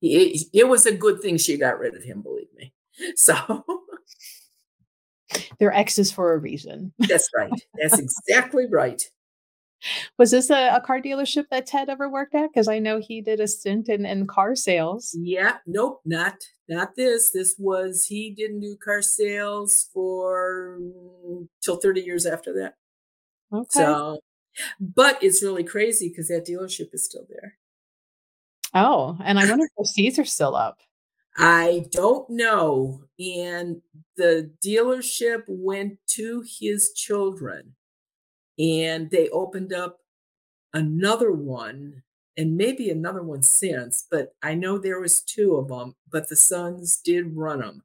It, 0.01 0.49
it 0.53 0.69
was 0.69 0.85
a 0.85 0.95
good 0.95 1.21
thing 1.21 1.38
she 1.38 1.57
got 1.57 1.79
rid 1.79 1.95
of 1.95 2.03
him, 2.03 2.23
believe 2.23 2.53
me. 2.57 2.73
So 3.17 3.65
they're 5.59 5.73
exes 5.73 6.12
for 6.12 6.35
a 6.35 6.38
reason. 6.38 6.93
That's 6.99 7.29
right. 7.37 7.53
That's 7.81 7.99
exactly 7.99 8.67
right. 8.69 9.03
Was 10.19 10.31
this 10.31 10.51
a, 10.51 10.77
a, 10.77 10.81
car 10.81 11.01
dealership 11.01 11.47
that 11.51 11.67
Ted 11.67 11.88
ever 11.88 12.09
worked 12.09 12.35
at? 12.35 12.51
Because 12.53 12.69
I 12.69 12.79
know 12.79 13.01
he 13.01 13.21
did 13.21 13.41
a 13.41 13.49
stint 13.49 13.88
in, 13.88 14.07
in 14.07 14.27
car 14.29 14.55
sales. 14.55 15.17
Yeah, 15.19 15.57
nope, 15.67 16.01
not 16.05 16.37
not 16.69 16.95
this. 16.95 17.31
This 17.31 17.57
was 17.59 18.07
he 18.07 18.31
didn't 18.31 18.61
do 18.61 18.77
car 18.77 19.03
sales 19.03 19.88
for 19.93 20.79
till 21.62 21.77
30 21.77 22.03
years 22.03 22.27
after 22.27 22.53
that. 22.55 22.75
Okay. 23.53 23.67
So 23.71 24.21
but 24.81 25.23
it's 25.23 25.43
really 25.43 25.65
crazy 25.65 26.09
because 26.09 26.29
that 26.29 26.47
dealership 26.47 26.93
is 26.93 27.05
still 27.05 27.27
there. 27.29 27.57
Oh, 28.75 29.19
and 29.23 29.38
I 29.38 29.49
wonder 29.49 29.65
if 29.65 29.71
those 29.77 29.93
seats 29.93 30.19
are 30.19 30.25
still 30.25 30.57
up. 30.57 30.81
I 31.37 31.87
don't 31.91 32.29
know. 32.31 33.05
And 33.19 33.83
the 34.17 34.51
dealership 34.65 35.45
went 35.47 35.99
to 36.09 36.45
his 36.61 36.93
children 36.95 37.75
and 38.59 39.11
they 39.11 39.29
opened 39.31 39.73
up 39.73 40.01
another 40.75 41.33
one 41.33 42.03
and 42.37 42.57
maybe 42.57 42.91
another 42.91 43.23
one 43.23 43.43
since, 43.43 44.07
but 44.11 44.35
I 44.43 44.55
know 44.55 44.79
there 44.79 45.01
was 45.01 45.21
two 45.21 45.57
of 45.57 45.69
them, 45.69 45.97
but 46.11 46.29
the 46.29 46.37
sons 46.37 46.99
did 47.03 47.37
run 47.37 47.61
them. 47.61 47.83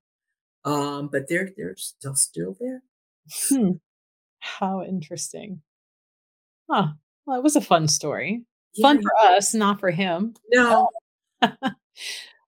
Um, 0.64 1.08
but 1.10 1.28
they're 1.30 1.52
they're 1.56 1.76
still 1.78 2.16
still 2.16 2.56
there. 2.60 2.84
Hmm. 3.50 3.72
How 4.40 4.84
interesting. 4.84 5.62
Huh. 6.70 6.88
Well, 7.26 7.38
it 7.38 7.44
was 7.44 7.56
a 7.56 7.62
fun 7.62 7.88
story. 7.88 8.44
Yeah. 8.74 8.88
Fun 8.88 9.02
for 9.02 9.12
us, 9.22 9.54
not 9.54 9.80
for 9.80 9.92
him. 9.92 10.36
No. 10.52 10.90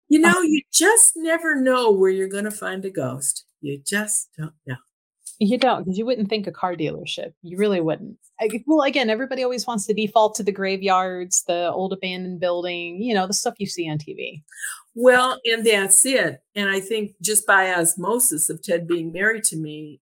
You 0.09 0.19
know, 0.19 0.41
you 0.41 0.61
just 0.71 1.13
never 1.17 1.55
know 1.55 1.91
where 1.91 2.09
you're 2.09 2.29
going 2.29 2.45
to 2.45 2.51
find 2.51 2.85
a 2.85 2.89
ghost. 2.89 3.45
You 3.61 3.79
just 3.85 4.29
don't 4.37 4.53
know. 4.65 4.77
You 5.39 5.57
don't, 5.57 5.83
because 5.83 5.97
you 5.97 6.05
wouldn't 6.05 6.29
think 6.29 6.47
a 6.47 6.51
car 6.51 6.75
dealership. 6.75 7.33
You 7.43 7.57
really 7.57 7.81
wouldn't. 7.81 8.17
I, 8.39 8.49
well, 8.65 8.81
again, 8.81 9.09
everybody 9.09 9.43
always 9.43 9.67
wants 9.67 9.85
to 9.85 9.93
default 9.93 10.33
to 10.35 10.43
the 10.43 10.51
graveyards, 10.51 11.43
the 11.43 11.71
old 11.71 11.93
abandoned 11.93 12.39
building, 12.39 13.01
you 13.01 13.13
know, 13.13 13.27
the 13.27 13.33
stuff 13.33 13.55
you 13.57 13.67
see 13.67 13.89
on 13.89 13.97
TV. 13.97 14.43
Well, 14.95 15.39
and 15.45 15.65
that's 15.65 16.05
it. 16.05 16.41
And 16.55 16.69
I 16.69 16.79
think 16.79 17.11
just 17.21 17.45
by 17.45 17.73
osmosis 17.73 18.49
of 18.49 18.63
Ted 18.63 18.87
being 18.87 19.11
married 19.11 19.43
to 19.45 19.57
me, 19.57 19.99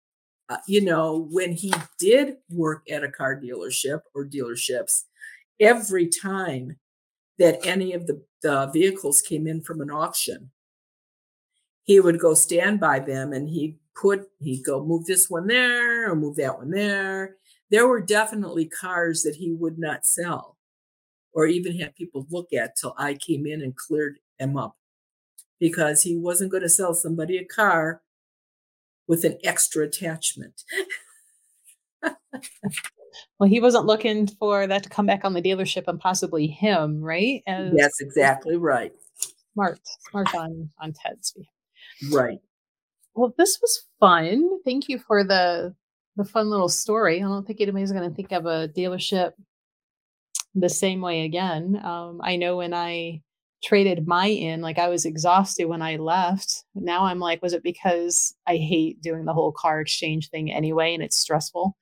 uh, 0.50 0.58
you 0.68 0.82
know, 0.82 1.28
when 1.32 1.52
he 1.52 1.72
did 2.00 2.38
work 2.50 2.84
at 2.90 3.04
a 3.04 3.12
car 3.12 3.40
dealership 3.40 4.02
or 4.16 4.26
dealerships, 4.26 5.04
every 5.60 6.08
time 6.08 6.78
that 7.38 7.66
any 7.66 7.94
of 7.94 8.08
the, 8.08 8.22
the 8.42 8.68
vehicles 8.68 9.22
came 9.22 9.48
in 9.48 9.62
from 9.62 9.80
an 9.80 9.92
auction, 9.92 10.50
he 11.84 12.00
would 12.00 12.20
go 12.20 12.34
stand 12.34 12.80
by 12.80 13.00
them 13.00 13.32
and 13.32 13.50
he'd 13.50 13.78
put, 13.96 14.28
he'd 14.40 14.66
go 14.66 14.84
move 14.84 15.06
this 15.06 15.30
one 15.30 15.48
there 15.48 16.12
or 16.12 16.16
move 16.16 16.36
that 16.38 16.58
one 16.58 16.72
there. 16.72 17.36
There 17.70 17.88
were 17.88 18.02
definitely 18.02 18.66
cars 18.66 19.22
that 19.24 19.36
he 19.36 19.52
would 19.52 19.78
not 19.78 20.06
sell 20.06 20.58
or 21.32 21.46
even 21.46 21.80
have 21.80 21.96
people 21.96 22.26
look 22.32 22.54
at 22.54 22.76
till 22.76 22.96
I 22.98 23.14
came 23.14 23.46
in 23.46 23.62
and 23.62 23.76
cleared 23.76 24.18
them 24.40 24.58
up 24.58 24.76
because 25.60 26.02
he 26.02 26.18
wasn't 26.18 26.52
going 26.52 26.64
to 26.64 26.70
sell 26.70 26.96
somebody 26.96 27.38
a 27.38 27.46
car 27.46 28.02
with 29.10 29.26
an 29.26 29.38
extra 29.44 29.84
attachment. 29.86 30.64
well, 33.40 33.50
he 33.50 33.60
wasn't 33.60 33.88
looking 33.88 34.28
for 34.28 34.68
that 34.68 34.84
to 34.84 34.90
come 34.90 35.08
back 35.08 35.26
on 35.26 35.34
the 35.34 35.42
dealership 35.42 35.86
and 35.88 36.00
possibly 36.00 36.48
him, 36.48 37.02
right? 37.02 37.44
As 37.48 37.74
That's 37.76 38.00
exactly 38.00 38.56
right. 38.56 38.94
Smart, 39.54 39.80
smart 40.10 40.34
on 40.36 40.70
on 40.80 40.94
Ted's 40.94 41.32
behalf. 41.32 42.14
Right. 42.14 42.40
Well, 43.16 43.34
this 43.38 43.60
was 43.62 43.86
fun. 44.00 44.62
Thank 44.64 44.88
you 44.88 45.00
for 45.00 45.26
the 45.26 45.76
the 46.16 46.24
fun 46.24 46.50
little 46.50 46.70
story. 46.70 47.18
I 47.18 47.28
don't 47.28 47.46
think 47.46 47.60
anybody's 47.60 47.92
going 47.92 48.08
to 48.08 48.16
think 48.16 48.32
of 48.32 48.46
a 48.46 48.70
dealership 48.70 49.34
the 50.54 50.70
same 50.70 51.02
way 51.02 51.24
again. 51.24 51.82
Um, 51.84 52.22
I 52.24 52.36
know 52.36 52.58
when 52.58 52.74
I 52.74 53.22
traded 53.64 54.08
my 54.08 54.28
in, 54.28 54.62
like 54.62 54.80
I 54.80 54.88
was 54.88 55.06
exhausted 55.06 55.66
when 55.66 55.82
I 55.82 55.98
left. 55.98 56.64
Now 56.76 57.06
I'm 57.06 57.20
like, 57.20 57.42
was 57.42 57.54
it 57.54 57.64
because 57.64 58.34
I 58.48 58.58
hate 58.58 59.02
doing 59.02 59.26
the 59.26 59.34
whole 59.34 59.52
car 59.52 59.82
exchange 59.82 60.30
thing 60.30 60.52
anyway 60.52 60.94
and 60.94 61.04
it's 61.04 61.18
stressful? 61.18 61.76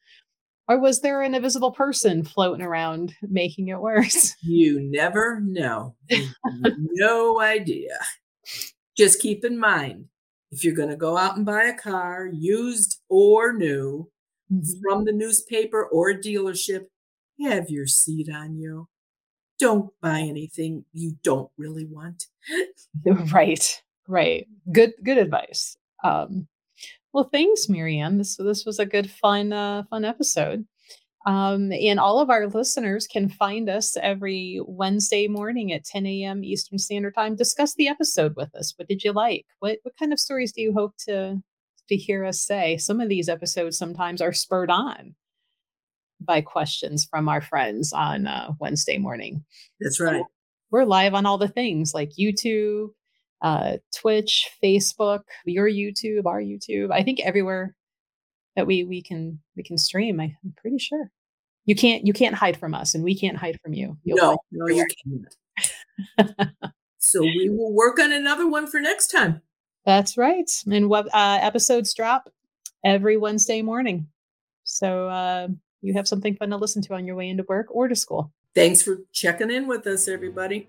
Or 0.69 0.79
was 0.79 1.01
there 1.01 1.21
an 1.21 1.33
invisible 1.33 1.71
person 1.71 2.23
floating 2.23 2.65
around 2.65 3.13
making 3.21 3.69
it 3.69 3.79
worse? 3.79 4.35
You 4.41 4.81
never 4.81 5.39
know. 5.39 5.95
no 6.67 7.39
idea. 7.39 7.97
Just 8.97 9.21
keep 9.21 9.45
in 9.45 9.57
mind 9.57 10.05
if 10.51 10.63
you're 10.63 10.75
going 10.75 10.89
to 10.89 10.95
go 10.95 11.17
out 11.17 11.37
and 11.37 11.45
buy 11.45 11.63
a 11.63 11.73
car, 11.73 12.27
used 12.33 13.01
or 13.09 13.53
new, 13.53 14.09
mm-hmm. 14.51 14.79
from 14.81 15.05
the 15.05 15.11
newspaper 15.11 15.85
or 15.85 16.13
dealership, 16.13 16.85
have 17.41 17.69
your 17.69 17.85
seat 17.85 18.29
on 18.33 18.57
you 18.57 18.87
don't 19.59 19.91
buy 20.01 20.19
anything 20.21 20.85
you 20.93 21.17
don't 21.23 21.49
really 21.57 21.85
want. 21.85 22.25
right, 23.31 23.81
right. 24.07 24.47
Good, 24.71 24.93
good 25.03 25.17
advice. 25.17 25.77
Um, 26.03 26.47
well, 27.13 27.29
thanks, 27.31 27.67
Mary 27.69 27.99
Ann. 27.99 28.17
This 28.17 28.35
this 28.37 28.65
was 28.65 28.79
a 28.79 28.85
good, 28.85 29.09
fun, 29.09 29.51
uh, 29.53 29.83
fun 29.89 30.05
episode. 30.05 30.65
Um, 31.25 31.73
and 31.73 31.99
all 31.99 32.19
of 32.19 32.29
our 32.29 32.47
listeners 32.47 33.05
can 33.05 33.27
find 33.27 33.69
us 33.69 33.97
every 33.97 34.61
Wednesday 34.65 35.27
morning 35.27 35.73
at 35.73 35.83
10 35.83 36.05
a.m. 36.05 36.43
Eastern 36.43 36.77
Standard 36.77 37.15
Time. 37.15 37.35
Discuss 37.35 37.75
the 37.75 37.89
episode 37.89 38.35
with 38.37 38.55
us. 38.55 38.73
What 38.77 38.87
did 38.87 39.03
you 39.03 39.11
like? 39.11 39.45
What 39.59 39.79
what 39.83 39.97
kind 39.97 40.13
of 40.13 40.19
stories 40.19 40.53
do 40.53 40.61
you 40.61 40.73
hope 40.73 40.95
to 41.07 41.41
to 41.89 41.95
hear 41.95 42.23
us 42.23 42.39
say? 42.39 42.77
Some 42.77 43.01
of 43.01 43.09
these 43.09 43.27
episodes 43.27 43.77
sometimes 43.77 44.21
are 44.21 44.33
spurred 44.33 44.69
on 44.69 45.15
by 46.19 46.41
questions 46.41 47.05
from 47.09 47.29
our 47.29 47.41
friends 47.41 47.93
on 47.93 48.27
uh, 48.27 48.51
Wednesday 48.59 48.97
morning. 48.97 49.43
That's 49.79 49.99
right. 49.99 50.21
So 50.21 50.27
we're 50.71 50.85
live 50.85 51.13
on 51.13 51.25
all 51.25 51.37
the 51.37 51.47
things 51.47 51.93
like 51.93 52.11
YouTube, 52.19 52.89
uh, 53.41 53.77
Twitch, 53.95 54.49
Facebook, 54.63 55.21
your 55.45 55.69
YouTube, 55.69 56.25
our 56.25 56.41
YouTube. 56.41 56.91
I 56.91 57.03
think 57.03 57.19
everywhere 57.21 57.75
that 58.55 58.67
we 58.67 58.83
we 58.83 59.01
can 59.01 59.39
we 59.55 59.63
can 59.63 59.77
stream. 59.77 60.19
I, 60.19 60.35
am 60.43 60.53
pretty 60.57 60.79
sure 60.79 61.11
you 61.65 61.75
can't 61.75 62.05
you 62.05 62.13
can't 62.13 62.35
hide 62.35 62.57
from 62.57 62.73
us, 62.73 62.95
and 62.95 63.03
we 63.03 63.17
can't 63.17 63.37
hide 63.37 63.59
from 63.61 63.73
you. 63.73 63.97
You'll 64.03 64.17
no, 64.17 64.37
no, 64.51 64.67
you 64.67 64.85
can't. 66.17 66.35
so 66.97 67.21
we 67.21 67.49
will 67.49 67.73
work 67.73 67.99
on 67.99 68.11
another 68.11 68.47
one 68.49 68.67
for 68.67 68.79
next 68.79 69.07
time. 69.07 69.41
That's 69.85 70.17
right. 70.17 70.49
And 70.69 70.89
web 70.89 71.07
uh, 71.13 71.39
episodes 71.41 71.93
drop 71.93 72.29
every 72.83 73.15
Wednesday 73.15 73.61
morning. 73.61 74.07
So 74.63 75.07
uh, 75.07 75.47
you 75.81 75.93
have 75.93 76.07
something 76.07 76.35
fun 76.35 76.49
to 76.49 76.57
listen 76.57 76.81
to 76.83 76.93
on 76.93 77.05
your 77.05 77.15
way 77.15 77.29
into 77.29 77.43
work 77.47 77.67
or 77.69 77.87
to 77.87 77.95
school. 77.95 78.31
Thanks 78.55 78.81
for 78.81 79.01
checking 79.11 79.51
in 79.51 79.67
with 79.67 79.85
us, 79.87 80.07
everybody. 80.07 80.67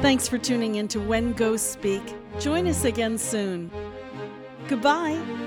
Thanks 0.00 0.26
for 0.26 0.38
tuning 0.38 0.76
in 0.76 0.88
to 0.88 1.00
When 1.00 1.32
Ghosts 1.32 1.70
Speak. 1.70 2.02
Join 2.40 2.66
us 2.66 2.84
again 2.84 3.18
soon. 3.18 3.70
Goodbye. 4.68 5.41